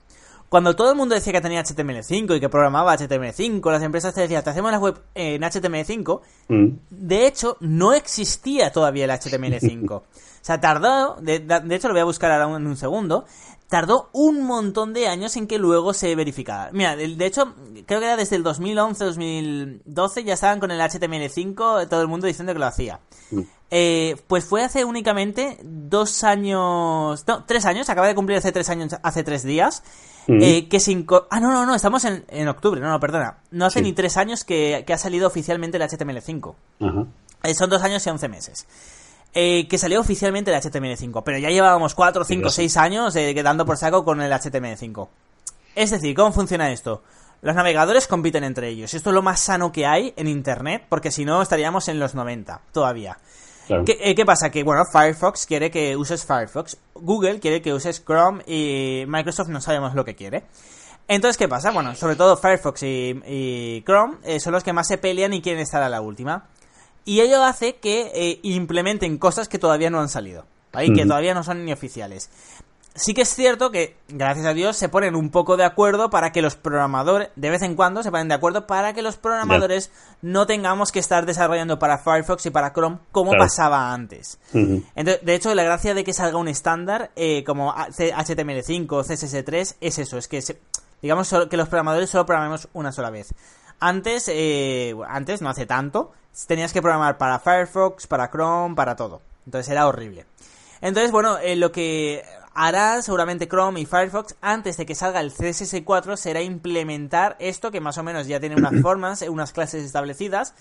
Cuando 0.50 0.76
todo 0.76 0.92
el 0.92 0.98
mundo 0.98 1.14
decía 1.14 1.34
que 1.34 1.42
tenía 1.42 1.62
HTML5 1.62 2.38
y 2.38 2.40
que 2.40 2.48
programaba 2.48 2.98
HTML5, 2.98 3.70
las 3.70 3.84
empresas 3.84 4.14
te 4.14 4.22
decían, 4.22 4.44
te 4.44 4.50
hacemos 4.50 4.72
la 4.72 4.80
web 4.80 4.98
en 5.14 5.42
HTML5, 5.42 6.22
mm, 6.48 6.68
de 6.90 7.28
hecho, 7.28 7.58
no 7.60 7.94
existía 7.94 8.72
todavía 8.72 9.06
el 9.06 9.12
HTML5. 9.12 10.02
o 10.48 10.50
sea, 10.50 10.62
tardó, 10.62 11.16
de, 11.20 11.40
de 11.40 11.76
hecho 11.76 11.90
lo 11.90 11.94
voy 11.94 12.00
a 12.00 12.06
buscar 12.06 12.32
ahora 12.32 12.56
en 12.56 12.66
un 12.68 12.78
segundo, 12.78 13.26
tardó 13.68 14.10
un 14.14 14.44
montón 14.46 14.94
de 14.94 15.10
años 15.10 15.36
en 15.36 15.46
que 15.46 15.58
luego 15.58 15.94
se 15.94 16.16
verificara. 16.16 16.70
Mira, 16.72 16.96
de, 16.96 17.26
hecho, 17.26 17.54
creo 17.86 18.00
que 18.00 18.06
era 18.06 18.16
desde 18.16 18.38
el 18.38 18.44
2011-2012 18.46 20.24
ya 20.24 20.34
estaban 20.36 20.60
con 20.62 20.72
el 20.72 20.80
HTML5, 20.80 21.88
todo 21.90 22.02
el 22.02 22.08
mundo 22.08 22.28
diciendo 22.28 22.54
que 22.54 22.60
lo 22.60 22.66
hacía. 22.66 23.00
mm. 23.32 23.42
Eh, 23.70 24.16
pues 24.28 24.46
fue 24.46 24.64
hace 24.64 24.86
únicamente 24.86 25.58
dos 25.62 26.24
años, 26.24 27.26
no, 27.28 27.44
tres 27.44 27.66
años, 27.66 27.90
acaba 27.90 28.08
de 28.08 28.16
cumplir 28.16 28.38
hace 28.38 28.54
tres 28.54 28.70
años, 28.70 28.96
hace 29.04 29.24
tres 29.26 29.44
días, 29.44 29.84
Mm. 30.30 30.40
eh, 30.42 30.68
que 30.70 30.80
se 30.80 30.92
inco- 30.94 31.26
Ah, 31.30 31.42
no, 31.42 31.52
no, 31.52 31.66
no, 31.66 31.76
estamos 31.76 32.06
en, 32.06 32.24
en 32.30 32.48
octubre, 32.48 32.80
no, 32.80 32.90
no, 32.90 33.00
perdona. 33.02 33.40
No 33.52 33.66
hace 33.66 33.80
Sí. 33.80 33.84
ni 33.86 33.92
tres 33.94 34.16
años 34.16 34.44
que, 34.46 34.84
que 34.88 34.94
ha 34.94 34.98
salido 34.98 35.28
oficialmente 35.28 35.76
el 35.78 35.84
HTML5. 35.84 36.56
Ajá. 36.82 37.06
Eh, 37.44 37.54
son 37.54 37.70
dos 37.70 37.82
años 37.84 38.06
y 38.08 38.10
once 38.10 38.28
meses. 38.30 38.66
Eh, 39.40 39.68
que 39.68 39.78
salió 39.78 40.00
oficialmente 40.00 40.52
el 40.52 40.60
HTML5, 40.60 41.22
pero 41.24 41.38
ya 41.38 41.50
llevábamos 41.50 41.94
cuatro, 41.94 42.24
cinco, 42.24 42.50
Sí, 42.50 42.56
seis 42.56 42.76
años 42.76 43.16
eh, 43.16 43.36
quedando 43.36 43.68
por 43.68 43.78
saco 43.78 44.04
con 44.04 44.20
el 44.20 44.32
HTML5. 44.32 45.08
Es 45.76 45.92
decir, 45.92 46.16
¿cómo 46.16 46.32
funciona 46.32 46.72
esto? 46.72 47.04
Los 47.44 47.54
navegadores 47.54 48.08
compiten 48.08 48.44
entre 48.44 48.70
ellos. 48.70 48.96
Esto 48.96 49.12
es 49.12 49.14
lo 49.14 49.22
más 49.22 49.40
sano 49.40 49.72
que 49.72 49.86
hay 49.86 50.12
en 50.18 50.28
Internet, 50.28 50.86
porque 50.90 51.12
si 51.12 51.24
no 51.24 51.40
estaríamos 51.40 51.88
en 51.88 52.00
los 52.00 52.16
90 52.16 52.62
todavía. 52.72 53.20
¿Qué, 53.68 54.16
¿Qué, 54.16 54.26
pasa? 54.26 54.50
Que 54.50 54.64
bueno, 54.64 54.82
Firefox 54.92 55.46
quiere 55.46 55.70
que 55.70 55.96
uses 55.96 56.26
Firefox, 56.26 56.76
Google 56.96 57.40
quiere 57.40 57.62
que 57.62 57.76
uses 57.76 58.04
Chrome 58.04 58.42
y 58.48 59.04
Microsoft 59.08 59.50
no 59.50 59.62
sabemos 59.62 59.94
lo 59.94 60.04
que 60.04 60.16
quiere. 60.16 60.46
Entonces, 61.08 61.38
¿qué 61.38 61.48
pasa? 61.48 61.70
Bueno, 61.70 61.94
sobre 61.94 62.16
todo 62.16 62.38
Firefox 62.38 62.82
y, 62.82 63.84
Chrome 63.86 64.16
eh, 64.24 64.40
son 64.40 64.54
los 64.54 64.64
que 64.64 64.74
más 64.74 64.88
se 64.88 64.98
pelean 64.98 65.32
y 65.34 65.44
quieren 65.44 65.62
estar 65.62 65.84
a 65.84 65.90
la 65.90 66.02
última. 66.02 66.48
Y 67.08 67.22
ello 67.22 67.42
hace 67.42 67.78
que 67.78 68.12
eh, 68.14 68.42
implementen 68.44 69.18
cosas 69.18 69.48
que 69.48 69.58
todavía 69.58 69.90
no 69.90 70.02
han 70.02 70.10
salido, 70.10 70.44
¿vale? 70.74 70.88
Y 70.88 70.94
que 70.94 71.06
todavía 71.06 71.34
no 71.34 71.42
son 71.42 71.64
ni 71.64 71.72
oficiales. 71.72 72.30
Sí 72.96 73.14
que 73.14 73.22
es 73.22 73.34
cierto 73.34 73.72
que, 73.72 73.96
gracias 74.10 74.46
a 74.46 74.54
Dios, 74.54 74.76
se 74.76 74.90
ponen 74.90 75.16
un 75.16 75.30
poco 75.30 75.56
de 75.56 75.64
acuerdo 75.64 76.10
para 76.10 76.34
que 76.34 76.42
los 76.42 76.58
programadores, 76.58 77.30
de 77.38 77.50
vez 77.50 77.62
en 77.62 77.76
cuando 77.76 78.04
se 78.04 78.12
ponen 78.12 78.28
de 78.28 78.34
acuerdo 78.34 78.68
para 78.68 78.92
que 78.94 79.02
los 79.02 79.16
programadores 79.16 79.90
no 80.22 80.48
tengamos 80.48 80.92
que 80.92 81.00
estar 81.00 81.26
desarrollando 81.26 81.80
para 81.80 81.98
Firefox 81.98 82.46
y 82.48 82.50
para 82.50 82.74
Chrome 82.74 82.98
como 83.14 83.32
pasaba 83.38 83.94
antes. 83.94 84.38
Entonces, 84.52 85.24
de 85.24 85.34
hecho, 85.34 85.56
la 85.56 85.64
gracia 85.64 85.94
de 85.94 86.04
que 86.04 86.12
salga 86.12 86.38
un 86.38 86.50
estándar 86.50 87.12
eh, 87.16 87.46
como 87.46 87.74
HTML5 87.74 88.92
o 88.92 89.04
CSS3 89.06 89.76
es 89.80 89.98
eso, 89.98 90.18
es 90.18 90.28
que 90.28 90.42
se, 90.42 90.60
Digamos 91.02 91.34
que 91.50 91.58
los 91.58 91.70
programadores 91.70 92.10
solo 92.10 92.26
programemos 92.26 92.68
una 92.74 92.92
sola 92.92 93.10
vez. 93.12 93.34
Antes, 93.80 94.30
eh, 94.34 94.96
antes, 95.08 95.42
no 95.42 95.50
hace 95.50 95.66
tanto, 95.66 96.12
tenías 96.48 96.74
que 96.74 96.82
programar 96.82 97.18
para 97.18 97.40
Firefox, 97.40 98.08
para 98.08 98.30
Chrome, 98.30 98.76
para 98.76 98.96
todo. 98.96 99.22
Entonces 99.46 99.72
era 99.72 99.88
horrible. 99.88 100.26
Entonces, 100.82 101.12
bueno, 101.12 101.38
eh, 101.40 101.56
lo 101.56 101.72
que 101.72 102.24
hará 102.54 103.02
seguramente 103.02 103.48
Chrome 103.48 103.80
y 103.80 103.86
Firefox 103.86 104.36
antes 104.42 104.78
de 104.78 104.86
que 104.86 104.96
salga 104.96 105.22
el 105.22 105.32
CSS4 105.32 106.18
será 106.18 106.42
implementar 106.42 107.36
esto 107.40 107.72
que 107.72 107.80
más 107.80 107.98
o 107.98 108.04
menos 108.04 108.28
ya 108.28 108.40
tiene 108.40 108.56
unas 108.56 108.74
formas, 108.82 109.22
unas 109.24 109.54
clases 109.54 109.84
establecidas. 109.84 110.56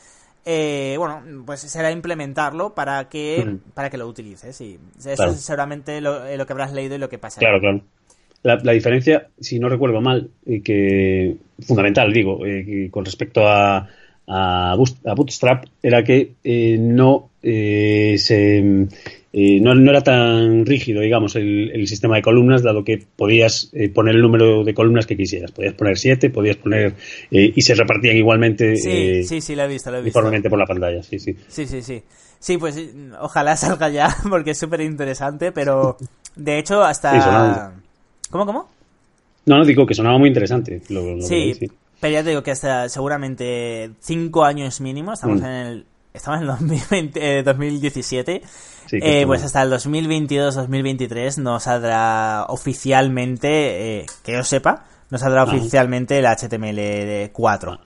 Eh, 0.49 0.95
bueno, 0.99 1.23
pues 1.45 1.61
será 1.63 1.91
implementarlo 1.91 2.73
para 2.75 3.09
que, 3.09 3.59
para 3.75 3.91
que 3.91 3.97
lo 3.97 4.07
utilices. 4.07 4.61
Y 4.61 4.79
eso 5.05 5.25
es 5.25 5.41
seguramente 5.41 6.01
lo, 6.01 6.37
lo, 6.37 6.47
que 6.47 6.53
habrás 6.53 6.73
leído 6.73 6.95
y 6.95 6.99
lo 6.99 7.09
que 7.09 7.19
pasa. 7.19 7.41
Claro, 7.41 7.59
claro. 7.59 7.83
La, 8.47 8.73
diferencia, 8.73 9.29
si 9.41 9.59
no 9.59 9.69
recuerdo 9.69 10.01
mal, 10.01 10.31
y 10.47 10.61
que 10.61 11.35
fundamental, 11.61 12.13
digo, 12.13 12.47
eh, 12.47 12.89
con 12.91 13.05
respecto 13.05 13.47
a, 13.47 13.89
a, 14.29 14.77
Bootstrap, 14.77 15.65
era 15.83 16.05
que 16.05 16.35
eh, 16.45 16.77
no 16.79 17.31
eh, 17.43 18.17
se 18.19 18.63
no, 18.63 19.75
no, 19.75 19.91
era 19.91 20.01
tan 20.01 20.65
rígido, 20.65 21.03
digamos, 21.03 21.37
el, 21.37 21.87
sistema 21.89 22.17
de 22.17 22.23
columnas, 22.23 22.63
dado 22.63 22.85
que 22.85 23.05
podías 23.17 23.71
poner 23.93 24.15
el 24.15 24.23
número 24.23 24.65
de 24.65 24.73
columnas 24.73 25.07
que 25.07 25.17
quisieras. 25.17 25.51
Podías 25.51 25.75
poner 25.75 25.99
siete, 25.99 26.31
podías 26.31 26.57
poner. 26.57 26.95
y 27.31 27.61
se 27.61 27.75
repartían 27.75 28.17
igualmente. 28.17 28.77
Sí, 28.77 29.25
sí, 29.25 29.43
sí, 29.43 29.55
lo 29.55 29.65
he 29.65 29.69
visto, 29.69 29.91
lo 29.91 29.99
he 29.99 30.03
visto. 30.03 30.19
Uniformemente 30.19 30.49
por 30.49 30.59
la 30.59 30.65
pantalla, 30.65 31.03
sí, 31.03 31.19
sí. 31.19 31.37
Sí, 31.49 31.67
sí, 31.67 31.83
sí. 31.83 32.03
Sí, 32.39 32.59
pues 32.59 32.81
ojalá 33.21 33.57
salga 33.57 33.89
ya, 33.89 34.17
porque 34.31 34.53
es 34.53 34.59
súper 34.59 34.81
interesante, 34.81 35.53
pero 35.53 35.97
de 36.37 36.59
hecho, 36.59 36.83
hasta. 36.83 37.73
¿Cómo, 38.31 38.47
cómo? 38.47 38.69
No, 39.47 39.59
no, 39.59 39.65
digo 39.65 39.87
que 39.87 39.95
sonaba 39.95 40.19
muy 40.19 40.29
interesante. 40.29 40.81
sí, 41.21 41.71
pero 42.01 42.13
ya 42.13 42.23
te 42.23 42.31
digo 42.31 42.43
que 42.43 42.51
hasta 42.51 42.89
seguramente 42.89 43.93
cinco 44.01 44.45
años 44.45 44.81
mínimo, 44.81 45.13
estamos 45.13 45.41
mm. 45.41 45.45
en 45.45 45.51
el 45.51 45.87
estamos 46.13 46.41
en 46.93 47.13
el 47.15 47.45
2017, 47.45 48.43
sí, 48.87 48.99
eh, 49.01 49.25
pues 49.27 49.45
hasta 49.45 49.63
el 49.63 49.71
2022-2023 49.73 51.39
no 51.39 51.61
saldrá 51.61 52.47
oficialmente, 52.49 54.01
eh, 54.01 54.07
que 54.25 54.33
yo 54.33 54.43
sepa, 54.43 54.85
no 55.11 55.19
saldrá 55.19 55.45
oficialmente 55.45 56.19
el 56.19 56.25
HTML4. 56.25 57.81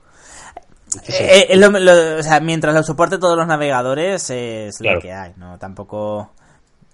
Eh, 1.07 2.19
o 2.19 2.23
sea, 2.23 2.41
mientras 2.41 2.75
lo 2.75 2.83
soporte 2.83 3.19
todos 3.19 3.37
los 3.37 3.47
navegadores 3.47 4.31
es 4.31 4.81
lo 4.81 5.01
que 5.01 5.13
hay, 5.13 5.33
¿no? 5.37 5.59
Tampoco 5.59 6.33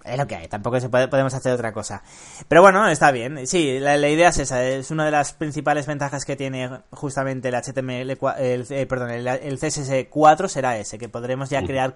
es 0.07 0.17
lo 0.17 0.27
que 0.27 0.35
hay, 0.35 0.47
tampoco 0.47 0.79
se 0.79 0.89
puede, 0.89 1.07
podemos 1.07 1.33
hacer 1.33 1.53
otra 1.53 1.71
cosa. 1.73 2.03
Pero 2.47 2.61
bueno, 2.61 2.87
está 2.87 3.11
bien. 3.11 3.45
Sí, 3.47 3.79
la, 3.79 3.97
idea 4.09 4.29
es 4.29 4.39
esa, 4.39 4.63
es 4.63 4.91
una 4.91 5.05
de 5.05 5.11
las 5.11 5.33
principales 5.33 5.85
ventajas 5.85 6.25
que 6.25 6.35
tiene 6.35 6.69
justamente 6.91 7.49
el 7.49 7.55
HTML, 7.55 8.17
el, 8.39 8.65
eh, 8.69 8.85
perdón, 8.87 9.11
el, 9.11 9.27
CSS4 9.27 10.47
será 10.47 10.77
ese, 10.77 10.97
que 10.97 11.09
podremos 11.09 11.49
ya 11.49 11.63
crear 11.63 11.95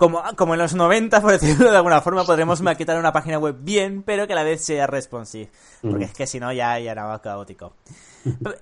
como, 0.00 0.22
como 0.34 0.54
en 0.54 0.60
los 0.60 0.74
90, 0.74 1.20
por 1.20 1.32
decirlo 1.32 1.70
de 1.70 1.76
alguna 1.76 2.00
forma, 2.00 2.24
podremos 2.24 2.62
maquetar 2.62 2.98
una 2.98 3.12
página 3.12 3.38
web 3.38 3.56
bien, 3.60 4.02
pero 4.02 4.26
que 4.26 4.32
a 4.32 4.36
la 4.36 4.44
vez 4.44 4.64
sea 4.64 4.86
responsive. 4.86 5.50
Porque 5.82 6.06
es 6.06 6.14
que 6.14 6.26
si 6.26 6.40
no 6.40 6.50
ya, 6.54 6.78
ya 6.78 6.92
era 6.92 7.20
caótico. 7.22 7.74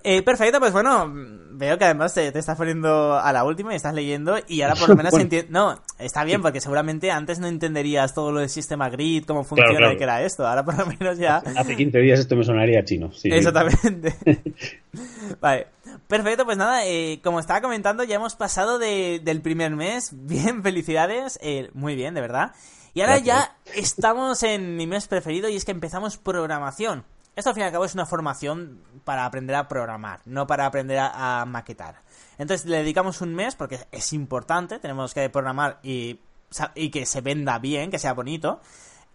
Eh, 0.03 0.21
perfecto, 0.21 0.59
pues 0.59 0.73
bueno, 0.73 1.09
veo 1.13 1.77
que 1.77 1.85
además 1.85 2.13
te, 2.13 2.27
estás 2.27 2.57
poniendo 2.57 3.17
a 3.17 3.31
la 3.31 3.45
última 3.45 3.71
y 3.71 3.77
estás 3.77 3.93
leyendo 3.93 4.37
y 4.47 4.61
ahora 4.61 4.75
por 4.75 4.89
lo 4.89 4.95
menos 4.97 5.13
entiendes... 5.13 5.49
No, 5.49 5.81
está 5.97 6.25
bien, 6.25 6.41
porque 6.41 6.59
seguramente 6.59 7.09
antes 7.09 7.39
no 7.39 7.47
entenderías 7.47 8.13
todo 8.13 8.33
lo 8.33 8.41
del 8.41 8.49
sistema 8.49 8.89
grid, 8.89 9.23
cómo 9.25 9.45
funciona 9.45 9.93
y 9.93 9.97
qué 9.97 10.03
era 10.03 10.21
esto. 10.21 10.45
Ahora 10.45 10.65
por 10.65 10.77
lo 10.77 10.85
menos 10.87 11.17
ya... 11.17 11.37
Hace 11.37 11.77
15 11.77 11.99
días 11.99 12.19
esto 12.19 12.35
me 12.35 12.43
sonaría 12.43 12.83
chino. 12.83 13.13
Sí, 13.13 13.29
Exactamente. 13.31 14.13
vale. 15.39 15.67
Perfecto, 16.07 16.45
pues 16.45 16.57
nada, 16.57 16.85
eh, 16.85 17.21
como 17.23 17.39
estaba 17.39 17.61
comentando, 17.61 18.03
ya 18.03 18.15
hemos 18.15 18.35
pasado 18.35 18.79
del 18.79 19.41
primer 19.41 19.75
mes. 19.75 20.09
Bien, 20.13 20.63
felicidades. 20.63 21.39
Eh, 21.41 21.69
muy 21.73 21.95
bien, 21.95 22.13
de 22.13 22.21
verdad. 22.21 22.53
Y 22.93 23.01
ahora 23.01 23.19
ya 23.19 23.55
estamos 23.75 24.43
en 24.43 24.75
mi 24.75 24.87
mes 24.87 25.07
preferido 25.07 25.47
y 25.47 25.55
es 25.55 25.65
que 25.65 25.71
empezamos 25.71 26.17
programación. 26.17 27.05
Esto 27.35 27.51
al 27.51 27.55
fin 27.55 27.63
y 27.63 27.65
al 27.67 27.71
cabo 27.71 27.85
es 27.85 27.93
una 27.93 28.05
formación 28.05 28.83
para 29.05 29.25
aprender 29.25 29.55
a 29.55 29.67
programar, 29.67 30.21
no 30.25 30.47
para 30.47 30.65
aprender 30.65 30.99
a, 30.99 31.45
maquetar. 31.45 32.01
Entonces 32.37 32.65
le 32.65 32.77
dedicamos 32.77 33.21
un 33.21 33.33
mes 33.35 33.55
porque 33.55 33.79
es 33.91 34.11
importante, 34.11 34.79
tenemos 34.79 35.13
que 35.13 35.29
programar 35.29 35.79
y, 35.83 36.19
y 36.75 36.89
que 36.89 37.05
se 37.05 37.21
venda 37.21 37.59
bien, 37.59 37.91
que 37.91 37.99
sea 37.99 38.13
bonito. 38.13 38.59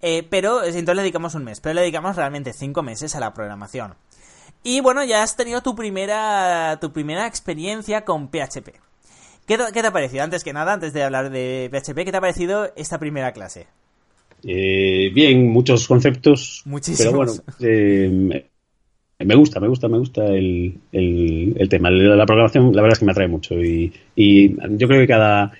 Eh, 0.00 0.22
pero 0.28 0.62
entonces 0.62 0.96
le 0.96 1.02
dedicamos 1.02 1.34
un 1.34 1.44
mes, 1.44 1.60
pero 1.60 1.74
le 1.74 1.80
dedicamos 1.80 2.16
realmente 2.16 2.52
cinco 2.52 2.82
meses 2.82 3.14
a 3.14 3.20
la 3.20 3.32
programación. 3.32 3.96
Y 4.64 4.80
bueno, 4.80 5.04
ya 5.04 5.22
has 5.22 5.36
tenido 5.36 5.60
tu 5.60 5.76
primera, 5.76 6.78
tu 6.80 6.90
primera 6.90 7.26
experiencia 7.26 8.04
con 8.04 8.28
PHP. 8.28 8.70
¿Qué 9.46 9.58
te, 9.58 9.64
¿Qué 9.74 9.82
te 9.82 9.86
ha 9.86 9.92
parecido? 9.92 10.24
Antes 10.24 10.42
que 10.42 10.54
nada, 10.54 10.72
antes 10.72 10.94
de 10.94 11.02
hablar 11.02 11.30
de 11.30 11.68
PHP, 11.70 12.04
¿qué 12.04 12.10
te 12.10 12.16
ha 12.16 12.20
parecido 12.22 12.72
esta 12.74 12.98
primera 12.98 13.32
clase? 13.32 13.66
Eh, 14.42 15.10
bien, 15.14 15.50
muchos 15.50 15.86
conceptos. 15.86 16.64
Pero 16.96 17.12
bueno, 17.12 17.32
eh, 17.60 18.48
me 19.18 19.34
gusta, 19.34 19.60
me 19.60 19.68
gusta, 19.68 19.88
me 19.88 19.98
gusta 19.98 20.26
el, 20.26 20.78
el, 20.92 21.68
tema. 21.68 21.90
La 21.90 22.24
programación, 22.24 22.74
la 22.74 22.80
verdad 22.80 22.94
es 22.94 22.98
que 23.00 23.04
me 23.04 23.12
atrae 23.12 23.28
mucho. 23.28 23.54
Y, 23.62 23.92
y 24.16 24.56
yo 24.76 24.88
creo 24.88 25.00
que 25.00 25.06
cada, 25.06 25.52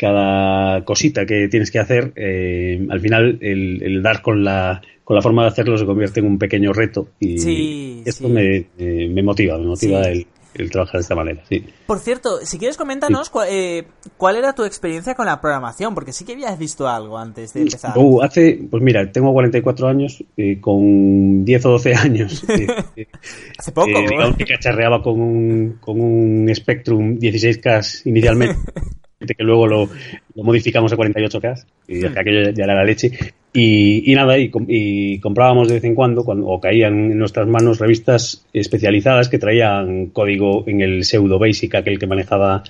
cada 0.00 0.82
cosita 0.84 1.26
que 1.26 1.48
tienes 1.48 1.70
que 1.70 1.78
hacer, 1.78 2.12
eh, 2.16 2.86
al 2.88 3.00
final 3.00 3.38
el, 3.42 4.02
dar 4.02 4.22
con 4.22 4.42
la, 4.42 4.80
con 5.04 5.14
la 5.14 5.22
forma 5.22 5.42
de 5.42 5.48
hacerlo 5.48 5.76
se 5.76 5.84
convierte 5.84 6.20
en 6.20 6.26
un 6.26 6.38
pequeño 6.38 6.72
reto. 6.72 7.08
Y 7.20 8.02
esto 8.06 8.28
Me, 8.28 8.66
me, 8.78 9.22
motiva, 9.22 9.58
me 9.58 9.66
motiva 9.66 10.02
el 10.08 10.26
el 10.54 10.70
trabajar 10.70 10.94
de 10.94 11.00
esta 11.00 11.14
manera, 11.14 11.42
sí. 11.48 11.64
Por 11.86 12.00
cierto, 12.00 12.44
si 12.44 12.58
quieres 12.58 12.76
coméntanos 12.76 13.30
eh, 13.48 13.84
cuál, 14.16 14.36
era 14.36 14.52
tu 14.52 14.64
experiencia 14.64 15.14
con 15.14 15.26
la 15.26 15.40
programación, 15.40 15.94
porque 15.94 16.12
sí 16.12 16.24
que 16.24 16.32
habías 16.32 16.58
visto 16.58 16.88
algo 16.88 17.18
antes 17.18 17.52
de 17.52 17.62
empezar. 17.62 17.96
Uh, 17.96 18.22
hace, 18.22 18.60
pues 18.70 18.82
mira, 18.82 19.10
tengo 19.12 19.32
44 19.32 19.88
años, 19.88 20.24
eh, 20.36 20.60
con 20.60 21.44
10 21.44 21.66
o 21.66 21.70
12 21.70 21.94
años. 21.94 22.44
Eh, 22.96 23.06
hace 23.56 23.72
poco. 23.72 23.88
digamos 23.88 24.36
que 24.36 24.44
cacharreaba 24.44 25.02
con 25.02 25.20
un, 25.20 25.78
con 25.80 26.00
un 26.00 26.50
Spectrum 26.54 27.18
16K 27.18 28.02
inicialmente. 28.06 28.58
que 29.26 29.44
luego 29.44 29.66
lo, 29.66 29.88
modificamos 30.36 30.92
a 30.92 30.96
48K 30.96 31.64
y 31.88 32.04
hmm. 32.04 32.18
aquello 32.18 32.50
ya 32.50 32.64
era 32.64 32.74
la 32.74 32.84
leche 32.84 33.10
y, 33.52 34.14
nada, 34.14 34.38
y, 34.38 35.18
comprábamos 35.18 35.66
de 35.66 35.74
vez 35.74 35.84
en 35.84 35.96
cuando, 35.96 36.24
cuando, 36.24 36.46
o 36.46 36.60
caían 36.60 37.10
en 37.10 37.18
nuestras 37.18 37.48
manos 37.48 37.80
revistas 37.80 38.46
especializadas 38.52 39.28
que 39.28 39.40
traían 39.40 40.06
código 40.06 40.62
en 40.68 40.80
el 40.80 41.02
pseudo 41.02 41.40
basic, 41.40 41.74
aquel 41.74 41.98
que 41.98 42.06
manejaba 42.06 42.62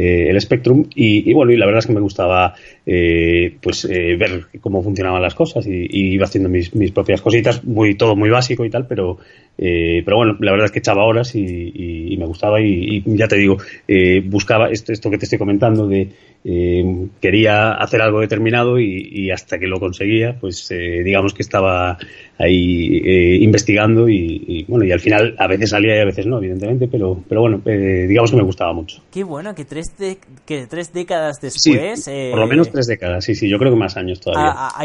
eh, 0.00 0.30
el 0.30 0.40
Spectrum 0.40 0.84
y, 0.94 1.32
bueno, 1.32 1.50
y 1.50 1.56
la 1.56 1.66
verdad 1.66 1.80
es 1.80 1.86
que 1.88 1.92
me 1.92 2.00
gustaba 2.00 2.54
eh, 2.86 3.56
pues 3.60 3.84
eh, 3.84 4.14
ver 4.16 4.44
cómo 4.60 4.80
funcionaban 4.80 5.20
las 5.20 5.34
cosas 5.34 5.66
y, 5.66 5.88
iba 5.90 6.24
haciendo 6.24 6.48
mis, 6.48 6.72
mis, 6.72 6.92
propias 6.92 7.20
cositas, 7.20 7.64
muy 7.64 7.96
todo 7.96 8.14
muy 8.14 8.30
básico 8.30 8.64
y 8.64 8.70
tal, 8.70 8.86
pero 8.86 9.18
pero 9.56 10.16
bueno, 10.16 10.36
la 10.38 10.52
verdad 10.52 10.66
es 10.66 10.70
que 10.70 10.78
echaba 10.78 11.04
horas 11.04 11.34
y, 11.34 12.14
me 12.16 12.26
gustaba 12.26 12.60
y, 12.60 13.02
ya 13.06 13.26
te 13.26 13.34
digo, 13.34 13.56
buscaba 14.26 14.70
esto, 14.70 14.92
esto 14.92 15.10
que 15.10 15.18
te 15.18 15.24
estoy 15.24 15.36
comentando 15.38 15.88
de 15.88 16.10
quería 17.20 17.72
hacer 17.72 18.00
algo 18.00 18.20
determinado 18.20 18.78
y, 18.78 19.32
hasta 19.32 19.58
que 19.58 19.66
lo 19.66 19.80
conseguía, 19.80 20.36
pues 20.40 20.68
digamos 20.68 21.34
que 21.34 21.42
estaba 21.42 21.98
ahí 22.38 23.42
investigando 23.42 24.08
y, 24.08 24.64
bueno, 24.68 24.84
y 24.84 24.92
al 24.92 25.00
final 25.00 25.34
a 25.38 25.48
veces 25.48 25.70
salía 25.70 25.96
y 25.96 26.02
a 26.02 26.04
veces 26.04 26.24
no, 26.26 26.38
evidentemente, 26.38 26.86
pero, 26.86 27.20
pero 27.28 27.40
bueno, 27.40 27.60
digamos 27.64 28.30
que 28.30 28.36
me 28.36 28.44
gustaba 28.44 28.72
mucho. 28.72 29.02
Qué 29.10 29.24
bueno 29.24 29.56
que 29.56 29.64
tres, 29.64 29.87
que 30.46 30.66
tres 30.66 30.92
décadas 30.92 31.40
después... 31.40 32.04
Sí, 32.04 32.28
por 32.30 32.40
lo 32.40 32.46
menos 32.46 32.70
tres 32.70 32.86
décadas, 32.86 33.24
sí, 33.24 33.34
sí, 33.34 33.48
yo 33.48 33.58
creo 33.58 33.72
que 33.72 33.78
más 33.78 33.96
años 33.96 34.20
todavía. 34.20 34.52
Ah, 34.54 34.72
ah, 34.74 34.84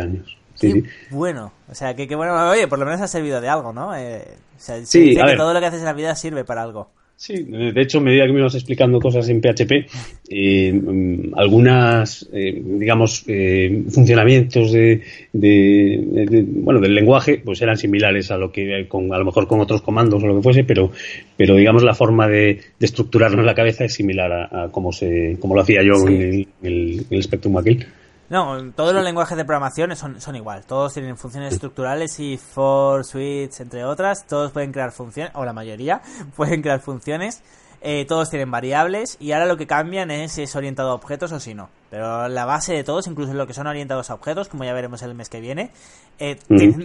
años. 0.00 0.36
Sí, 0.54 0.84
bueno, 1.10 1.52
o 1.68 1.74
sea, 1.74 1.94
que, 1.94 2.06
bueno, 2.14 2.50
oye, 2.50 2.68
por 2.68 2.78
lo 2.78 2.84
menos 2.84 3.00
ha 3.00 3.08
servido 3.08 3.40
de 3.40 3.48
algo, 3.48 3.72
¿no? 3.72 3.96
Eh, 3.96 4.36
sí, 4.58 5.14
que 5.14 5.36
todo 5.36 5.52
lo 5.52 5.60
que 5.60 5.66
haces 5.66 5.80
en 5.80 5.86
la 5.86 5.92
vida 5.92 6.14
sirve 6.14 6.44
para 6.44 6.62
algo. 6.62 6.90
Sí, 7.16 7.44
de 7.44 7.80
hecho, 7.80 7.98
a 7.98 8.00
medida 8.00 8.26
que 8.26 8.32
me 8.32 8.40
ibas 8.40 8.56
explicando 8.56 8.98
cosas 8.98 9.28
en 9.28 9.40
PHP, 9.40 9.86
eh, 10.28 10.72
mm, 10.72 11.34
algunas, 11.36 12.28
eh, 12.32 12.60
digamos, 12.64 13.24
eh, 13.28 13.84
funcionamientos 13.88 14.72
de, 14.72 15.02
bueno, 15.32 16.80
del 16.80 16.96
lenguaje, 16.96 17.40
pues 17.44 17.62
eran 17.62 17.76
similares 17.76 18.32
a 18.32 18.36
lo 18.36 18.50
que, 18.50 18.86
con, 18.88 19.14
a 19.14 19.18
lo 19.18 19.24
mejor 19.24 19.46
con 19.46 19.60
otros 19.60 19.82
comandos 19.82 20.20
o 20.22 20.26
lo 20.26 20.36
que 20.36 20.42
fuese, 20.42 20.64
pero, 20.64 20.90
pero 21.36 21.54
digamos, 21.54 21.84
la 21.84 21.94
forma 21.94 22.26
de, 22.26 22.60
estructurarlo 22.80 23.38
en 23.38 23.46
la 23.46 23.54
cabeza 23.54 23.84
es 23.84 23.94
similar 23.94 24.32
a, 24.32 24.64
a 24.64 24.68
cómo, 24.72 24.90
se, 24.90 25.36
cómo 25.38 25.54
lo 25.54 25.60
hacía 25.60 25.82
yo 25.84 26.08
en, 26.08 26.22
el, 26.22 26.48
en 26.62 27.06
el 27.08 27.22
Spectrum 27.22 27.56
Aquil. 27.56 27.86
No, 28.32 28.72
todos 28.74 28.94
los 28.94 29.04
lenguajes 29.04 29.36
de 29.36 29.44
programación 29.44 29.94
son, 29.94 30.18
son 30.18 30.36
igual. 30.36 30.64
Todos 30.64 30.94
tienen 30.94 31.18
funciones 31.18 31.52
estructurales 31.52 32.18
y 32.18 32.38
for, 32.38 33.04
switch, 33.04 33.60
entre 33.60 33.84
otras. 33.84 34.26
Todos 34.26 34.52
pueden 34.52 34.72
crear 34.72 34.90
funciones, 34.90 35.32
o 35.34 35.44
la 35.44 35.52
mayoría 35.52 36.00
pueden 36.34 36.62
crear 36.62 36.80
funciones. 36.80 37.42
Eh, 37.82 38.06
todos 38.08 38.30
tienen 38.30 38.50
variables 38.50 39.18
y 39.20 39.32
ahora 39.32 39.44
lo 39.44 39.58
que 39.58 39.66
cambian 39.66 40.10
es 40.10 40.32
si 40.32 40.44
es 40.44 40.56
orientado 40.56 40.92
a 40.92 40.94
objetos 40.94 41.30
o 41.32 41.40
si 41.40 41.52
no. 41.52 41.68
Pero 41.90 42.26
la 42.28 42.46
base 42.46 42.72
de 42.72 42.84
todos, 42.84 43.06
incluso 43.06 43.34
lo 43.34 43.46
que 43.46 43.52
son 43.52 43.66
orientados 43.66 44.08
a 44.08 44.14
objetos, 44.14 44.48
como 44.48 44.64
ya 44.64 44.72
veremos 44.72 45.02
el 45.02 45.14
mes 45.14 45.28
que 45.28 45.42
viene, 45.42 45.70
eh, 46.18 46.38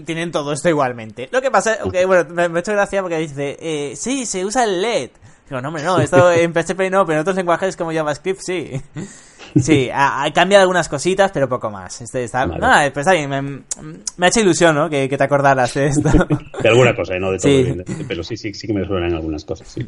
tienen, 0.06 0.32
todo 0.34 0.52
esto 0.52 0.68
igualmente. 0.68 1.30
Lo 1.32 1.42
que 1.42 1.50
pasa, 1.50 1.78
que 1.90 2.06
bueno, 2.06 2.30
me, 2.30 2.50
me, 2.50 2.58
ha 2.58 2.60
hecho 2.60 2.74
gracia 2.74 3.02
porque 3.02 3.20
dice, 3.20 3.58
eh, 3.62 3.96
sí, 3.96 4.26
se 4.26 4.44
usa 4.44 4.66
el 4.66 4.82
LED. 4.82 5.12
Digo, 5.50 5.62
no, 5.62 5.70
hombre, 5.70 5.84
no, 5.84 5.98
esto 5.98 6.30
en 6.30 6.52
PHP 6.52 6.92
no, 6.92 7.06
pero 7.06 7.14
en 7.14 7.20
otros 7.20 7.38
lenguajes 7.38 7.78
como 7.78 7.94
JavaScript 7.94 8.42
sí. 8.42 8.82
Sí, 9.62 9.90
ha, 9.94 10.32
cambiado 10.34 10.62
algunas 10.62 10.90
cositas, 10.90 11.32
pero 11.32 11.48
poco 11.48 11.70
más. 11.70 12.02
Este, 12.02 12.24
está, 12.24 12.46
no, 12.46 12.58
pues 12.94 13.08
me, 13.08 14.26
ha 14.26 14.28
hecho 14.28 14.40
ilusión, 14.40 14.76
¿no? 14.76 14.90
Que, 14.90 15.08
te 15.08 15.24
acordaras 15.24 15.74
de 15.74 15.88
esto. 15.88 16.10
de 16.62 16.70
alguna 16.70 16.96
cosa, 16.96 17.16
¿eh? 17.16 17.20
no 17.20 17.32
de 17.32 17.38
todo, 17.38 17.52
sí. 17.52 18.04
pero 18.08 18.24
sí, 18.24 18.38
sí, 18.38 18.54
sí 18.54 18.68
que 18.68 18.74
me 18.74 18.86
suenan 18.86 19.14
algunas 19.14 19.46
cosas, 19.46 19.68
sí. 19.68 19.88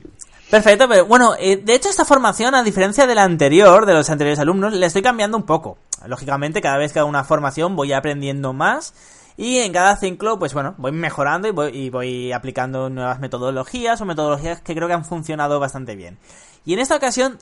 Perfecto, 0.49 0.87
pero 0.87 1.05
bueno, 1.05 1.33
eh, 1.39 1.57
de 1.57 1.75
hecho 1.75 1.89
esta 1.89 2.05
formación, 2.05 2.55
a 2.55 2.63
diferencia 2.63 3.05
de 3.05 3.15
la 3.15 3.23
anterior, 3.23 3.85
de 3.85 3.93
los 3.93 4.09
anteriores 4.09 4.39
alumnos, 4.39 4.73
le 4.73 4.85
estoy 4.85 5.01
cambiando 5.01 5.37
un 5.37 5.43
poco. 5.43 5.77
Lógicamente, 6.07 6.61
cada 6.61 6.77
vez 6.77 6.93
que 6.93 6.99
hago 6.99 7.09
una 7.09 7.23
formación 7.23 7.75
voy 7.75 7.93
aprendiendo 7.93 8.53
más 8.53 8.93
y 9.37 9.59
en 9.59 9.71
cada 9.71 9.95
ciclo, 9.95 10.37
pues 10.37 10.53
bueno, 10.53 10.75
voy 10.77 10.91
mejorando 10.91 11.47
y 11.47 11.51
voy, 11.51 11.71
y 11.73 11.89
voy 11.89 12.31
aplicando 12.33 12.89
nuevas 12.89 13.21
metodologías 13.21 14.01
o 14.01 14.05
metodologías 14.05 14.59
que 14.61 14.75
creo 14.75 14.87
que 14.87 14.93
han 14.93 15.05
funcionado 15.05 15.61
bastante 15.61 15.95
bien. 15.95 16.17
Y 16.65 16.73
en 16.73 16.79
esta 16.79 16.97
ocasión 16.97 17.37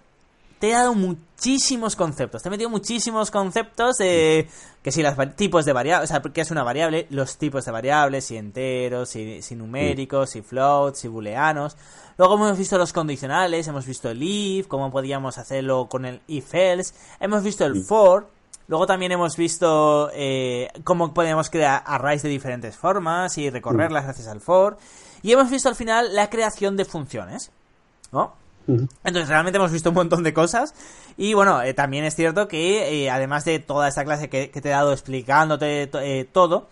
te 0.60 0.70
he 0.70 0.74
dado 0.74 0.94
muchísimos 0.94 1.96
conceptos. 1.96 2.42
Te 2.42 2.50
he 2.50 2.52
metido 2.52 2.70
muchísimos 2.70 3.30
conceptos 3.32 3.98
de 3.98 4.50
que 4.82 4.92
si 4.92 5.04
los 5.04 5.16
tipos 5.36 5.66
de 5.66 5.74
variables, 5.74 6.10
o 6.10 6.14
sea, 6.14 6.22
que 6.22 6.42
es 6.42 6.52
una 6.52 6.64
variable, 6.64 7.08
los 7.10 7.38
tipos 7.38 7.66
de 7.66 7.72
variables, 7.72 8.26
si 8.26 8.38
enteros, 8.38 9.10
si, 9.10 9.56
numéricos, 9.56 10.32
si 10.32 10.42
floats, 10.42 11.00
si 11.00 11.08
booleanos. 11.08 11.78
Luego 12.18 12.36
hemos 12.36 12.58
visto 12.58 12.78
los 12.78 12.94
condicionales, 12.94 13.68
hemos 13.68 13.86
visto 13.86 14.10
el 14.10 14.24
if, 14.24 14.68
cómo 14.68 14.92
podíamos 14.92 15.38
hacerlo 15.38 15.88
con 15.88 16.06
el 16.06 16.22
if 16.28 16.54
else, 16.56 16.94
hemos 17.20 17.44
visto 17.44 17.64
el 17.66 17.84
for, 17.84 18.28
luego 18.68 18.88
también 18.88 19.12
hemos 19.12 19.38
visto 19.38 20.10
eh, 20.14 20.70
cómo 20.84 21.14
podíamos 21.14 21.52
crear 21.52 21.84
arrays 21.86 22.24
de 22.24 22.30
diferentes 22.30 22.76
formas 22.76 23.38
y 23.38 23.52
recorrerlas 23.52 24.06
gracias 24.06 24.28
al 24.28 24.42
for, 24.42 24.78
y 25.22 25.32
hemos 25.32 25.52
visto 25.52 25.70
al 25.70 25.76
final 25.76 26.16
la 26.16 26.32
creación 26.32 26.76
de 26.76 26.86
funciones, 26.86 27.52
¿no? 28.12 28.34
Entonces 28.68 29.30
realmente 29.30 29.58
hemos 29.58 29.72
visto 29.72 29.90
un 29.90 29.96
montón 29.96 30.24
de 30.24 30.34
cosas. 30.34 30.74
Y 31.16 31.34
bueno, 31.34 31.62
eh, 31.62 31.74
también 31.74 32.04
es 32.06 32.16
cierto 32.16 32.48
que 32.48 33.06
eh, 33.06 33.10
además 33.10 33.46
de 33.46 33.60
toda 33.60 33.88
esta 33.88 34.04
clase 34.04 34.30
que, 34.30 34.48
te 34.48 34.68
he 34.68 34.72
dado 34.72 34.92
explicándote 34.92 35.90
eh, 35.94 36.26
todo, 36.26 36.68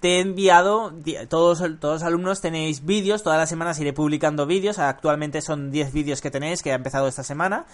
te 0.00 0.16
he 0.16 0.20
enviado, 0.20 0.92
todos, 1.28 1.58
todos 1.80 1.94
los 1.94 2.02
alumnos 2.02 2.40
tenéis 2.40 2.84
vídeos, 2.84 3.22
todas 3.22 3.38
las 3.38 3.48
semanas 3.48 3.80
iré 3.80 3.92
publicando 3.92 4.46
vídeos, 4.46 4.78
actualmente 4.78 5.42
son 5.42 5.72
10 5.72 5.92
vídeos 5.92 6.20
que 6.20 6.30
tenéis, 6.30 6.62
que 6.62 6.70
ha 6.70 6.76
empezado 6.76 7.08
esta 7.08 7.24
semana, 7.24 7.66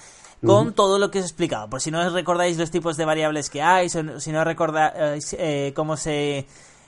con 0.45 0.73
todo 0.73 0.99
lo 0.99 1.11
que 1.11 1.19
os 1.19 1.25
he 1.25 1.28
explicado. 1.28 1.69
Por 1.69 1.83
si 1.83 1.90
no 1.90 2.09
recordáis 2.09 2.57
los 2.57 2.71
tipos 2.71 2.97
de 2.97 3.04
variables 3.04 3.50
que 3.50 3.61
hay, 3.61 3.90
si 3.90 4.33
no 4.33 4.43
recordáis 4.43 5.37
cómo 5.75 5.99
se 5.99 6.47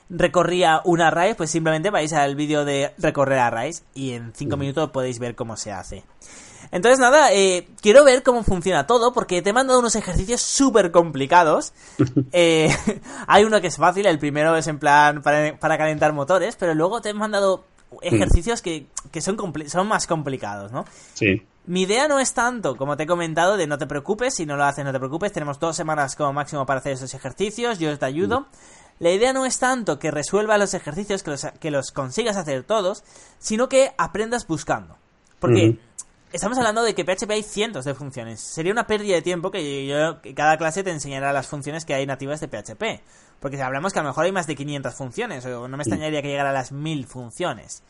recorría 0.09 0.81
un 0.85 1.01
array, 1.01 1.35
pues 1.35 1.51
simplemente 1.51 1.91
vais 1.91 2.13
al 2.13 2.35
vídeo 2.35 2.65
de 2.65 2.93
recorrer 2.99 3.39
arrays 3.39 3.85
y 3.95 4.13
en 4.13 4.33
5 4.35 4.57
minutos 4.57 4.91
podéis 4.91 5.19
ver 5.19 5.35
cómo 5.35 5.57
se 5.57 5.73
hace. 5.73 6.05
Entonces, 6.71 6.99
nada, 6.99 7.33
eh, 7.33 7.69
quiero 7.81 8.05
ver 8.05 8.23
cómo 8.23 8.43
funciona 8.43 8.87
todo, 8.87 9.13
porque 9.13 9.43
te 9.43 9.51
he 9.51 9.53
mandado 9.53 9.79
unos 9.79 9.97
ejercicios 9.97 10.41
súper 10.41 10.91
complicados. 10.91 11.73
Eh, 12.33 12.69
hay 13.27 13.45
uno 13.45 13.61
que 13.61 13.69
es 13.69 13.77
fácil, 13.77 14.05
el 14.07 14.19
primero 14.19 14.57
es 14.57 14.67
en 14.67 14.79
plan 14.79 15.23
para, 15.23 15.79
calentar 15.79 16.13
motores, 16.13 16.57
pero 16.57 16.75
luego 16.75 17.01
te 17.01 17.11
he 17.11 17.15
mandado 17.15 17.65
ejercicios 18.03 18.63
que, 18.63 18.87
son, 19.21 19.37
son 19.69 19.89
más 19.89 20.07
complicados, 20.07 20.73
¿no? 20.73 20.85
Sí. 21.15 21.43
Mi 21.67 21.83
idea 21.83 22.09
no 22.09 22.21
es 22.21 22.35
tanto, 22.35 22.77
como 22.77 22.97
te 22.97 23.05
he 23.05 23.07
comentado, 23.07 23.57
de 23.57 23.67
no 23.67 23.79
te 23.79 23.87
preocupes, 23.87 24.35
si 24.35 24.45
no 24.45 24.57
lo 24.57 24.65
haces 24.65 24.85
no 24.85 24.93
te 24.93 24.99
preocupes, 24.99 25.33
tenemos 25.33 25.59
dos 25.59 25.77
semanas 25.77 26.15
como 26.15 26.33
máximo 26.33 26.67
para 26.67 26.81
hacer 26.81 26.93
esos 26.93 27.13
ejercicios, 27.15 27.79
yo 27.79 27.97
te 27.99 28.07
ayudo. 28.07 28.47
La 28.99 29.11
idea 29.11 29.33
no 29.33 29.45
es 29.45 29.59
tanto 29.59 29.99
que 29.99 30.11
resuelvas 30.11 30.59
los 30.59 30.75
ejercicios, 30.75 31.23
que 31.23 31.31
los, 31.31 31.47
que 31.61 31.71
los 31.71 31.91
consigas 31.91 32.37
hacer 32.37 32.65
todos, 32.65 33.05
sino 33.39 33.69
que 33.69 33.93
aprendas 33.99 34.47
buscando. 34.47 34.97
Porque 35.39 35.79
Estamos 36.33 36.59
hablando 36.59 36.83
de 36.83 36.95
que 36.95 37.05
PHP 37.05 37.31
hay 37.31 37.43
cientos 37.43 37.85
de 37.85 37.95
funciones. 37.95 38.41
Sería 38.41 38.73
una 38.73 38.87
pérdida 38.87 39.15
de 39.15 39.23
tiempo 39.23 39.51
que, 39.51 39.87
yo, 39.87 40.21
cada 40.35 40.59
clase 40.59 40.83
te 40.83 40.91
enseñara 40.91 41.33
las 41.33 41.47
funciones 41.47 41.85
que 41.85 41.95
hay 41.95 42.05
nativas 42.05 42.41
de 42.41 42.49
PHP. 42.49 43.03
Porque 43.41 43.57
si 43.57 43.63
hablamos 43.63 43.93
que 43.93 44.01
a 44.01 44.03
lo 44.03 44.09
mejor 44.09 44.25
hay 44.25 44.33
más 44.33 44.47
de 44.47 44.57
500 44.57 44.95
funciones, 44.95 45.47
o 45.47 45.69
no 45.69 45.77
me 45.77 45.83
extrañaría 45.83 46.23
que 46.23 46.29
llegara 46.29 46.51
a 46.51 46.53
las 46.53 46.73
1000 46.73 47.07
funciones. 47.07 47.83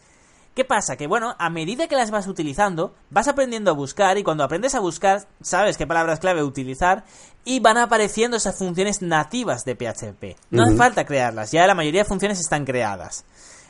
¿Qué 0.55 0.65
pasa? 0.65 0.97
Que 0.97 1.07
bueno, 1.07 1.35
a 1.39 1.51
medida 1.51 1.87
que 1.87 1.97
las 1.97 2.11
vas 2.11 2.27
utilizando, 2.27 2.95
vas 3.11 3.29
aprendiendo 3.29 3.71
a 3.71 3.75
buscar 3.75 4.17
y 4.17 4.23
cuando 4.23 4.43
aprendes 4.43 4.75
a 4.75 4.81
buscar, 4.81 5.27
sabes 5.43 5.77
qué 5.77 5.87
palabras 5.87 6.19
clave 6.19 6.43
utilizar 6.43 7.05
y 7.45 7.61
van 7.61 7.77
apareciendo 7.77 8.39
esas 8.39 8.57
funciones 8.57 9.03
nativas 9.03 9.65
de 9.65 9.77
PHP. 9.77 10.39
No 10.51 10.63
hace 10.65 10.77
falta 10.77 11.05
crearlas, 11.05 11.53
ya 11.53 11.67
la 11.67 11.75
mayoría 11.75 12.03
de 12.03 12.09
funciones 12.09 12.41
están 12.41 12.65
creadas 12.65 13.27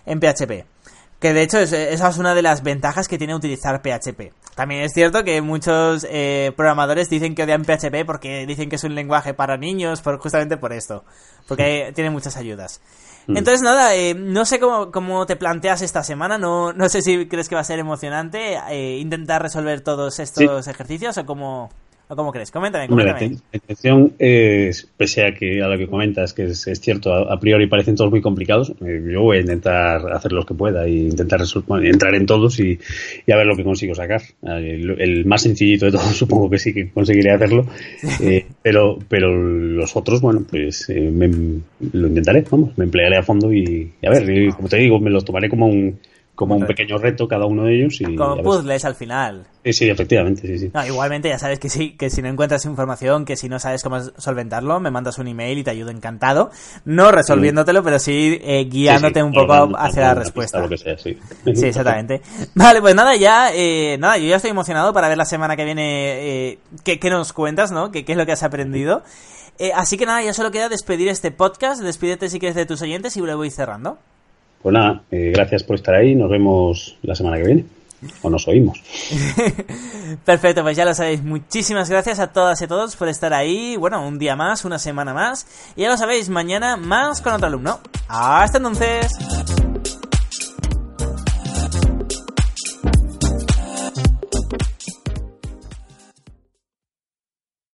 en 0.07 0.21
PHP. 0.21 0.65
Que 1.21 1.33
de 1.33 1.43
hecho 1.43 1.59
esa 1.59 2.09
es 2.09 2.19
una 2.19 2.35
de 2.35 2.43
las 2.43 2.63
ventajas 2.63 3.09
que 3.09 3.17
tiene 3.19 3.35
utilizar 3.35 3.81
PHP. 3.81 4.33
También 4.55 4.83
es 4.83 4.93
cierto 4.93 5.25
que 5.25 5.41
muchos 5.43 6.07
eh, 6.09 6.53
programadores 6.57 7.09
dicen 7.09 7.35
que 7.35 7.43
odian 7.43 7.65
PHP 7.65 8.05
porque 8.07 8.47
dicen 8.47 8.69
que 8.69 8.77
es 8.77 8.85
un 8.85 8.95
lenguaje 8.95 9.35
para 9.35 9.57
niños, 9.57 10.03
por, 10.03 10.19
justamente 10.19 10.57
por 10.57 10.73
esto. 10.73 11.05
Porque 11.47 11.93
tiene 11.95 12.11
muchas 12.11 12.37
ayudas. 12.37 12.81
Mm. 13.27 13.37
Entonces, 13.37 13.63
nada, 13.63 13.95
eh, 13.95 14.15
no 14.15 14.45
sé 14.45 14.61
cómo, 14.61 14.91
cómo, 14.93 15.27
te 15.27 15.37
planteas 15.37 15.83
esta 15.83 16.03
semana, 16.03 16.39
no, 16.39 16.73
no 16.73 16.89
sé 16.89 17.03
si 17.03 17.27
crees 17.27 17.49
que 17.49 17.55
va 17.55 17.61
a 17.63 17.65
ser 17.65 17.79
emocionante 17.79 18.59
eh, 18.71 18.99
intentar 18.99 19.43
resolver 19.43 19.81
todos 19.81 20.19
estos 20.19 20.67
ejercicios 20.67 21.19
o 21.19 21.27
cómo... 21.27 21.71
¿O 22.09 22.15
cómo 22.15 22.31
crees? 22.31 22.53
Coméntame, 22.53 22.87
coméntame. 22.87 23.31
la, 23.31 23.39
intención 23.53 24.13
es, 24.21 24.89
pese 24.97 25.27
a 25.27 25.35
que 25.35 25.61
a 25.61 25.67
lo 25.67 25.77
que 25.77 25.89
comentas, 25.89 26.33
que 26.33 26.45
es, 26.45 26.65
cierto, 26.81 27.13
a, 27.13 27.41
priori 27.41 27.67
parecen 27.67 27.97
todos 27.97 28.13
muy 28.13 28.23
complicados, 28.23 28.73
eh, 28.85 29.03
yo 29.13 29.23
voy 29.23 29.39
a 29.39 29.41
intentar 29.41 30.13
hacer 30.13 30.31
los 30.31 30.47
que 30.47 30.55
pueda 30.55 30.87
e 30.87 30.93
intentar 30.93 31.41
entrar 31.83 32.15
en 32.15 32.27
todos 32.27 32.61
y, 32.61 32.79
a 33.29 33.37
ver 33.37 33.47
lo 33.47 33.57
que 33.57 33.65
consigo 33.65 33.93
sacar. 33.95 34.23
El, 34.43 35.25
más 35.27 35.43
sencillito 35.43 35.87
de 35.87 35.93
todos 35.93 36.05
supongo 36.17 36.49
que 36.49 36.59
sí 36.59 36.73
que 36.73 36.91
conseguiré 36.91 37.33
hacerlo, 37.33 37.67
eh, 38.21 38.47
pero, 38.63 38.99
pero 39.09 39.35
los 39.37 39.97
otros, 39.97 40.21
bueno, 40.21 40.45
pues 40.49 40.89
eh, 40.89 41.11
lo 41.93 42.07
intentaré, 42.07 42.45
vamos, 42.49 42.79
me 42.79 42.85
emplearé 42.85 43.17
a 43.17 43.25
fondo 43.25 43.53
y, 43.53 43.93
y 44.01 44.07
a 44.07 44.11
ver, 44.11 44.55
como 44.55 44.69
te 44.69 44.77
digo, 44.77 45.01
me 45.01 45.11
los 45.11 45.25
tomaré 45.25 45.49
como 45.49 45.67
un 45.67 45.99
como 46.37 46.55
un 46.55 46.67
pequeño 46.67 46.99
reto 46.99 47.27
cada 47.27 47.47
uno 47.47 47.65
de 47.65 47.75
ellos. 47.75 48.01
Y 48.01 48.15
como 48.15 48.41
puzzles 48.43 48.85
al 48.85 48.95
final. 48.95 49.47
Sí, 49.65 49.73
sí, 49.73 49.91
efectivamente, 49.91 50.43
sí, 50.47 50.59
sí. 50.59 50.73
igualmente 50.87 51.29
ya 51.29 51.41
sabes 51.41 51.59
que 51.59 51.69
sí, 51.69 51.97
que 51.97 52.09
si 52.09 52.23
no 52.23 52.29
encuentras 52.29 52.65
información, 52.67 53.25
que 53.25 53.35
si 53.35 53.49
no 53.49 53.59
sabes 53.59 53.83
cómo 53.83 53.99
solventarlo, 54.01 54.79
me 54.79 54.93
mandas 54.93 55.19
un 55.19 55.27
email 55.27 55.59
y 55.59 55.65
te 55.65 55.71
ayudo 55.71 55.91
encantado. 55.91 56.51
No 56.85 57.11
resolviéndotelo, 57.11 57.83
pero 57.83 57.99
sí 57.99 58.39
eh, 58.45 58.65
guiándote 58.71 59.23
un 59.25 59.33
poco 59.33 59.77
hacia 59.77 60.03
la 60.03 60.15
respuesta. 60.15 60.61
Lo 60.61 60.69
que 60.69 60.77
sea, 60.77 60.97
sí. 60.97 61.19
sí, 61.53 61.67
exactamente. 61.67 62.21
Vale, 62.55 62.81
pues 62.81 62.95
nada, 62.95 63.17
ya, 63.17 63.51
eh, 63.53 63.97
nada, 63.99 64.19
yo 64.19 64.29
ya 64.29 64.37
estoy 64.37 64.53
emocionado 64.53 64.93
para 64.93 65.09
ver 65.09 65.19
la 65.19 65.25
semana 65.25 65.57
que 65.57 65.65
viene 65.65 66.51
eh, 66.51 66.59
qué, 66.85 67.11
nos 67.11 67.33
cuentas, 67.33 67.73
¿no? 67.73 67.91
¿Qué, 67.91 68.05
qué 68.05 68.13
es 68.13 68.19
lo 68.19 68.25
que 68.25 68.33
has 68.33 68.45
aprendido? 68.45 69.03
Eh, 69.59 69.73
así 69.75 69.97
que 69.97 70.07
nada, 70.07 70.23
ya 70.23 70.35
solo 70.35 70.51
queda 70.51 70.69
despedir 70.69 71.09
este 71.09 71.31
podcast. 71.31 71.81
Despídete 71.83 72.29
si 72.29 72.39
quieres 72.39 72.57
de 72.57 72.67
tus 72.67 72.83
oyentes 72.83 73.17
y 73.17 73.21
lo 73.21 73.37
voy 73.37 73.51
cerrando. 73.51 73.99
Pues 74.67 74.75
nada, 74.75 75.01
eh, 75.13 75.31
gracias 75.33 75.63
por 75.63 75.77
estar 75.77 75.95
ahí. 75.95 76.17
Nos 76.17 76.29
vemos 76.29 76.99
la 77.03 77.15
semana 77.15 77.37
que 77.37 77.45
viene. 77.45 77.65
O 78.23 78.29
nos 78.29 78.49
oímos. 78.49 78.83
Perfecto, 80.25 80.65
pues 80.65 80.77
ya 80.77 80.85
lo 80.85 80.93
sabéis. 80.93 81.23
Muchísimas 81.23 81.89
gracias 81.89 82.19
a 82.19 82.33
todas 82.33 82.61
y 82.61 82.65
a 82.65 82.67
todos 82.67 82.97
por 82.97 83.07
estar 83.07 83.33
ahí. 83.33 83.77
Bueno, 83.77 84.05
un 84.05 84.19
día 84.19 84.35
más, 84.35 84.65
una 84.65 84.81
semana 84.81 85.15
más. 85.15 85.47
Y 85.77 85.83
ya 85.83 85.89
lo 85.89 85.97
sabéis, 85.97 86.31
mañana 86.31 86.77
más 86.77 87.21
con 87.21 87.35
otro 87.35 87.47
alumno. 87.47 87.79
Hasta 88.09 88.59
entonces. 88.59 89.07